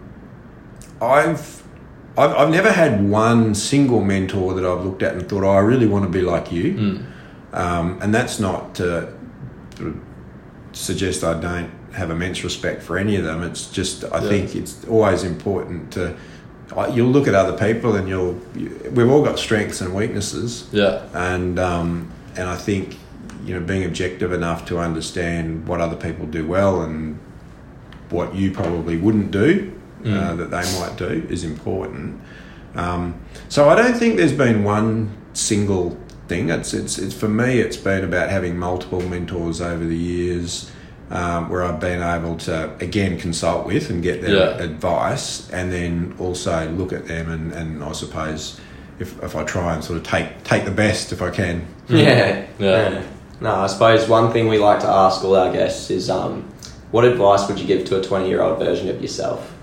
I've, 1.02 1.64
I've 2.18 2.32
I've 2.36 2.50
never 2.50 2.72
had 2.72 3.08
one 3.08 3.54
single 3.56 4.02
mentor 4.04 4.54
that 4.56 4.66
I've 4.66 4.84
looked 4.84 5.04
at 5.04 5.14
and 5.14 5.28
thought, 5.30 5.44
oh, 5.44 5.50
I 5.52 5.60
really 5.60 5.88
want 5.88 6.04
to 6.06 6.10
be 6.10 6.22
like 6.22 6.52
you. 6.52 7.04
Um, 7.54 8.00
and 8.02 8.14
that's 8.14 8.40
not 8.40 8.76
to 8.76 9.14
suggest 10.74 11.24
I 11.24 11.40
don't 11.40 11.72
have 11.94 12.12
immense 12.12 12.44
respect 12.44 12.84
for 12.84 12.98
any 12.98 13.16
of 13.16 13.24
them. 13.24 13.44
It's 13.44 13.70
just 13.72 14.04
I 14.06 14.22
Yeah. 14.22 14.30
think 14.30 14.56
it's 14.56 14.86
always 14.88 15.24
important 15.24 15.92
to. 15.94 16.16
You'll 16.94 17.10
look 17.10 17.28
at 17.28 17.34
other 17.34 17.58
people, 17.58 17.96
and 17.96 18.08
you'll. 18.08 18.40
You, 18.56 18.92
we've 18.94 19.10
all 19.10 19.24
got 19.24 19.40
strengths 19.40 19.82
and 19.82 19.94
weaknesses 19.96 20.68
Yeah, 20.72 21.02
and 21.16 21.58
um, 21.58 22.12
and 22.36 22.48
I 22.48 22.56
think 22.56 22.98
you 23.50 23.56
know 23.60 23.66
being 23.66 23.84
objective 23.84 24.32
enough 24.32 24.66
to 24.68 24.78
understand 24.78 25.68
what 25.68 25.82
other 25.82 25.96
people 25.96 26.26
do 26.28 26.46
well 26.46 26.82
and 26.84 27.18
what 28.12 28.36
you 28.36 28.52
probably 28.52 28.96
wouldn't 28.96 29.32
do 29.32 29.74
uh, 30.06 30.34
that 30.36 30.50
they 30.52 30.80
might 30.80 30.96
do 30.98 31.28
is 31.30 31.44
important. 31.44 32.22
Um, 32.76 33.20
so 33.50 33.70
I 33.70 33.76
don't 33.76 33.98
think 33.98 34.16
there's 34.18 34.32
been 34.48 34.64
one 34.64 35.10
single 35.34 35.98
thing. 36.28 36.50
It's 36.50 36.74
it's 36.74 36.98
it's 37.00 37.14
for 37.14 37.28
me. 37.28 37.60
It's 37.60 37.76
been 37.78 38.04
about 38.04 38.30
having 38.30 38.56
multiple 38.58 39.02
mentors 39.02 39.60
over 39.62 39.84
the 39.84 39.98
years. 39.98 40.72
Um, 41.12 41.50
where 41.50 41.64
I've 41.64 41.80
been 41.80 42.04
able 42.04 42.38
to 42.38 42.72
again 42.80 43.18
consult 43.18 43.66
with 43.66 43.90
and 43.90 44.04
get 44.04 44.22
their 44.22 44.36
Yeah. 44.36 44.64
advice, 44.64 45.50
and 45.50 45.74
then 45.74 46.14
also 46.20 46.70
look 46.70 46.94
at 46.94 47.08
them 47.08 47.32
and, 47.32 47.52
and 47.52 47.84
I 47.84 47.94
suppose 47.94 48.60
if, 49.00 49.10
if 49.24 49.36
I 49.36 49.44
try 49.44 49.74
and 49.74 49.84
sort 49.84 49.98
of 49.98 50.04
take 50.04 50.44
take 50.44 50.66
the 50.66 50.72
best 50.86 51.12
if 51.12 51.20
I 51.24 51.32
can. 51.32 51.66
Yeah. 51.88 52.46
Yeah. 52.60 53.02
No, 53.42 53.56
I 53.56 53.68
suppose 53.68 54.08
one 54.10 54.32
thing 54.34 54.48
we 54.48 54.58
like 54.60 54.82
to 54.82 54.88
ask 54.88 55.24
all 55.24 55.36
our 55.36 55.52
guests 55.52 55.90
is 55.90 56.10
um, 56.10 56.44
what 56.92 57.06
advice 57.06 57.48
would 57.48 57.60
you 57.60 57.66
give 57.66 57.86
to 57.86 58.00
a 58.00 58.04
20 58.04 58.28
year 58.28 58.42
old 58.42 58.60
version 58.60 58.90
of 58.90 59.02
yourself? 59.02 59.54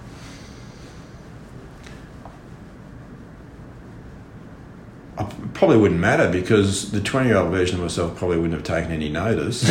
I 5.18 5.24
probably 5.54 5.78
wouldn't 5.78 6.00
matter 6.00 6.30
because 6.30 6.90
the 6.90 7.00
20 7.00 7.28
year 7.28 7.38
old 7.38 7.50
version 7.50 7.76
of 7.76 7.82
myself 7.82 8.16
probably 8.18 8.36
wouldn't 8.36 8.54
have 8.54 8.64
taken 8.64 8.92
any 8.92 9.08
notice. 9.08 9.60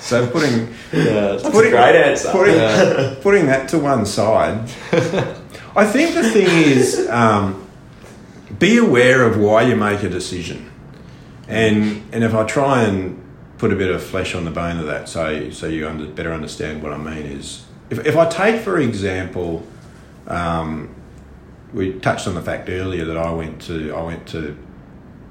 so 0.00 0.26
putting 0.28 0.68
Yeah, 0.92 1.38
Putting- 1.42 1.72
a 1.72 1.76
great 1.76 1.96
answer. 1.96 2.30
putting, 2.30 2.54
Yeah. 2.56 3.14
putting 3.22 3.46
that 3.46 3.68
to 3.70 3.78
one 3.78 4.06
side, 4.06 4.60
I 5.74 5.86
think 5.86 6.14
the 6.14 6.28
thing 6.30 6.46
is 6.46 7.08
um, 7.10 7.66
be 8.58 8.78
aware 8.78 9.24
of 9.24 9.38
why 9.38 9.62
you 9.62 9.76
make 9.76 10.02
a 10.02 10.08
decision, 10.08 10.70
and 11.48 12.02
and 12.12 12.24
if 12.24 12.34
I 12.34 12.44
try 12.44 12.82
and 12.82 13.22
put 13.58 13.72
a 13.72 13.76
bit 13.76 13.90
of 13.90 14.02
flesh 14.02 14.34
on 14.34 14.44
the 14.44 14.50
bone 14.50 14.78
of 14.78 14.86
that, 14.86 15.08
so 15.08 15.50
so 15.50 15.66
you 15.66 15.88
under, 15.88 16.06
better 16.06 16.32
understand 16.32 16.82
what 16.82 16.92
I 16.92 16.98
mean 16.98 17.26
is 17.26 17.64
if 17.90 18.04
if 18.06 18.16
I 18.16 18.28
take 18.28 18.60
for 18.62 18.78
example, 18.78 19.66
um, 20.26 20.94
we 21.72 21.94
touched 22.00 22.26
on 22.26 22.34
the 22.34 22.42
fact 22.42 22.68
earlier 22.68 23.04
that 23.04 23.16
I 23.16 23.30
went 23.30 23.62
to 23.62 23.94
I 23.94 24.02
went 24.02 24.26
to 24.28 24.56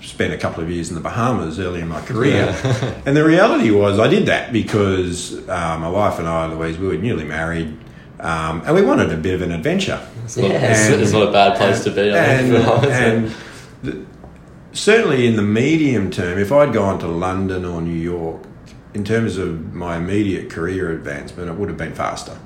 spent 0.01 0.34
a 0.34 0.38
couple 0.38 0.63
of 0.63 0.69
years 0.69 0.89
in 0.89 0.95
the 0.95 1.01
Bahamas 1.01 1.60
early 1.60 1.82
in 1.82 1.88
my 1.88 2.01
career. 2.01 2.55
and 3.05 3.15
the 3.15 3.23
reality 3.23 3.71
was, 3.71 3.99
I 3.99 4.08
did 4.08 4.27
that 4.27 4.53
because 4.53 5.47
uh, 5.49 5.77
my 5.77 5.89
wife 5.89 6.19
and 6.19 6.27
I, 6.27 6.45
Louise, 6.47 6.77
we 6.77 6.88
were 6.88 6.95
newly 6.95 7.25
married. 7.25 7.77
Um, 8.19 8.62
and 8.65 8.75
we 8.75 8.82
wanted 8.82 9.12
a 9.13 9.17
bit 9.17 9.34
of 9.36 9.41
an 9.41 9.51
adventure. 9.51 9.99
It's 10.25 10.36
not, 10.38 10.51
Yeah. 10.51 10.91
it's, 10.99 11.12
not 11.12 11.29
a 11.29 11.32
bad 11.32 11.58
place 11.58 11.84
to 11.86 11.91
be. 11.91 12.12
I 12.12 12.17
And, 12.17 12.51
think, 12.51 12.63
for 12.65 12.71
honest. 12.71 12.91
and 12.91 13.36
the, 13.84 14.05
certainly 14.73 15.25
in 15.25 15.36
the 15.36 15.41
medium 15.41 16.12
term, 16.12 16.38
if 16.38 16.51
I'd 16.51 16.73
gone 16.73 16.99
to 16.99 17.08
London 17.08 17.63
or 17.65 17.82
New 17.82 17.91
York, 17.93 18.43
in 18.93 19.03
terms 19.03 19.38
of 19.38 19.73
my 19.73 19.95
immediate 19.97 20.49
career 20.49 20.91
advancement, 20.91 21.49
it 21.49 21.53
would 21.55 21.69
have 21.69 21.77
been 21.77 21.93
faster. 21.93 22.38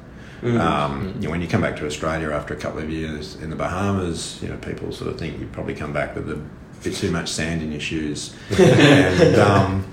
Um, 0.44 1.14
you 1.20 1.28
know, 1.28 1.32
when 1.32 1.42
you 1.42 1.48
come 1.48 1.62
back 1.62 1.78
to 1.78 1.86
Australia 1.86 2.32
after 2.32 2.54
a 2.54 2.58
couple 2.58 2.80
of 2.80 2.90
years 2.90 3.38
in 3.38 3.50
the 3.50 3.56
Bahamas, 3.56 4.40
you 4.44 4.50
know, 4.50 4.58
people 4.58 4.92
sort 4.92 5.10
of 5.10 5.18
think 5.18 5.40
you'd 5.40 5.54
probably 5.54 5.74
come 5.74 5.94
back 5.94 6.16
with 6.16 6.30
a 6.30 6.38
bit 6.84 6.94
too 6.96 7.12
much 7.12 7.30
sand 7.32 7.62
in 7.62 7.72
your 7.72 7.80
shoes. 7.80 8.36
and, 8.60 9.38
um, 9.38 9.86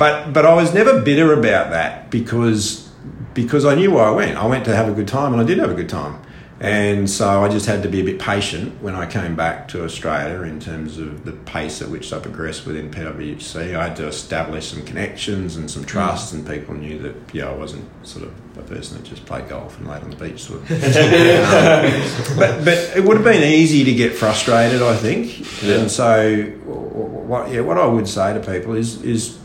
but 0.00 0.32
but 0.32 0.44
I 0.44 0.54
was 0.54 0.74
never 0.74 1.00
bitter 1.00 1.32
about 1.32 1.70
that 1.70 2.10
because 2.10 2.90
because 3.34 3.64
I 3.64 3.74
knew 3.74 3.92
where 3.92 4.04
I 4.04 4.10
went. 4.10 4.36
I 4.36 4.46
went 4.46 4.64
to 4.66 4.76
have 4.76 4.88
a 4.88 4.92
good 4.92 5.08
time, 5.08 5.32
and 5.32 5.40
I 5.40 5.44
did 5.44 5.58
have 5.58 5.70
a 5.70 5.74
good 5.74 5.88
time. 5.88 6.20
And 6.62 7.10
so 7.10 7.42
I 7.42 7.48
just 7.48 7.66
had 7.66 7.82
to 7.82 7.88
be 7.88 8.00
a 8.00 8.04
bit 8.04 8.20
patient 8.20 8.80
when 8.80 8.94
I 8.94 9.04
came 9.04 9.34
back 9.34 9.66
to 9.68 9.82
Australia 9.82 10.42
in 10.42 10.60
terms 10.60 10.96
of 10.96 11.24
the 11.24 11.32
pace 11.32 11.82
at 11.82 11.88
which 11.88 12.12
I 12.12 12.20
progressed 12.20 12.66
within 12.66 12.88
PwC. 12.88 13.74
I 13.74 13.88
had 13.88 13.96
to 13.96 14.06
establish 14.06 14.68
some 14.68 14.84
connections 14.84 15.56
and 15.56 15.68
some 15.68 15.84
trust, 15.84 16.32
and 16.32 16.46
people 16.46 16.76
knew 16.76 17.00
that 17.00 17.16
yeah, 17.32 17.48
I 17.48 17.52
wasn't 17.52 17.84
sort 18.06 18.26
of 18.26 18.34
a 18.56 18.62
person 18.62 18.96
that 18.96 19.08
just 19.08 19.26
played 19.26 19.48
golf 19.48 19.76
and 19.80 19.88
laid 19.88 20.04
on 20.04 20.10
the 20.10 20.16
beach 20.16 20.44
sort 20.44 20.60
of. 20.60 20.70
Um, 20.70 22.36
but 22.38 22.64
but 22.64 22.96
it 22.96 23.02
would 23.02 23.16
have 23.16 23.24
been 23.24 23.42
easy 23.42 23.82
to 23.82 23.92
get 23.92 24.14
frustrated, 24.14 24.82
I 24.82 24.94
think. 24.94 25.64
Yeah. 25.64 25.80
And 25.80 25.90
so 25.90 26.44
what 26.64 27.50
yeah, 27.50 27.62
what 27.62 27.76
I 27.76 27.86
would 27.86 28.06
say 28.06 28.34
to 28.34 28.40
people 28.40 28.74
is 28.74 29.02
is 29.02 29.36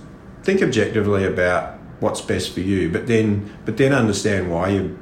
think 0.43 0.61
objectively 0.61 1.25
about 1.25 1.76
what's 1.99 2.21
best 2.21 2.53
for 2.53 2.61
you, 2.61 2.89
but 2.89 3.07
then 3.07 3.51
but 3.65 3.77
then 3.77 3.93
understand 3.93 4.51
why 4.51 4.69
you 4.69 4.97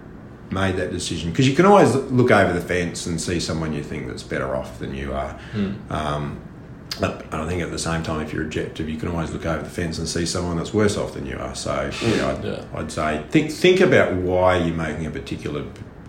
made 0.51 0.75
that 0.77 0.91
decision 0.91 1.31
because 1.31 1.47
you 1.47 1.55
can 1.55 1.65
always 1.65 1.95
look 1.95 2.31
over 2.31 2.53
the 2.53 2.61
fence 2.61 3.07
and 3.07 3.19
see 3.19 3.39
someone 3.39 3.73
you 3.73 3.83
think 3.83 4.07
that's 4.07 4.23
better 4.23 4.55
off 4.55 4.79
than 4.79 4.93
you 4.93 5.13
are. 5.13 5.33
Hmm. 5.51 5.73
Um, 5.89 6.41
but 6.99 7.33
I 7.33 7.45
think 7.47 7.61
at 7.61 7.71
the 7.71 7.79
same 7.79 8.03
time, 8.03 8.21
if 8.21 8.31
you're 8.31 8.43
objective, 8.43 8.87
you 8.87 8.95
can 8.95 9.09
always 9.09 9.31
look 9.31 9.45
over 9.45 9.61
the 9.61 9.69
fence 9.69 9.97
and 9.97 10.07
see 10.07 10.25
someone 10.25 10.55
that's 10.55 10.73
worse 10.73 10.95
off 10.95 11.13
than 11.13 11.25
you 11.25 11.37
are. 11.37 11.53
So 11.55 11.91
yeah, 12.01 12.33
hmm. 12.33 12.39
I'd, 12.39 12.45
Yeah. 12.45 12.65
I'd 12.73 12.91
say 12.91 13.23
think 13.29 13.51
think 13.51 13.79
about 13.81 14.13
why 14.13 14.57
you're 14.57 14.75
making 14.75 15.05
a 15.05 15.11
particular 15.11 15.65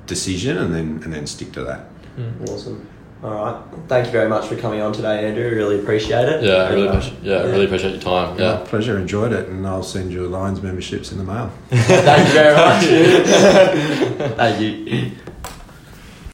decision 0.07 0.59
and 0.59 0.73
then 0.75 1.01
and 1.03 1.13
then 1.13 1.27
stick 1.27 1.53
to 1.53 1.65
that. 1.65 1.81
Hmm. 2.17 2.45
Awesome. 2.45 2.89
All 3.25 3.31
right. 3.35 3.63
Thank 3.89 4.07
you 4.07 4.13
very 4.13 4.29
much 4.29 4.47
for 4.47 4.57
coming 4.57 4.81
on 4.83 4.93
today, 4.93 5.27
Andrew. 5.27 5.49
Really 5.49 5.81
appreciate 5.81 6.29
it. 6.29 6.43
yeah, 6.45 6.55
I 6.55 6.69
really, 6.71 6.87
And, 6.87 6.97
uh, 6.97 6.99
appreciate, 6.99 7.23
yeah, 7.23 7.37
I 7.37 7.45
really 7.45 7.65
appreciate 7.65 7.93
your 7.93 8.01
time. 8.03 8.37
My 8.37 8.43
Yeah. 8.43 8.57
pleasure, 8.67 8.99
enjoyed 8.99 9.33
it, 9.33 9.49
and 9.49 9.67
I'll 9.67 9.83
send 9.83 10.13
you 10.13 10.27
Lions 10.29 10.63
memberships 10.63 11.13
in 11.13 11.19
the 11.19 11.25
mail. 11.25 11.51
Thank 11.71 12.29
you 12.29 12.35
very 12.35 12.55
much. 12.55 12.85
Thank 14.37 14.61
you. 14.61 15.11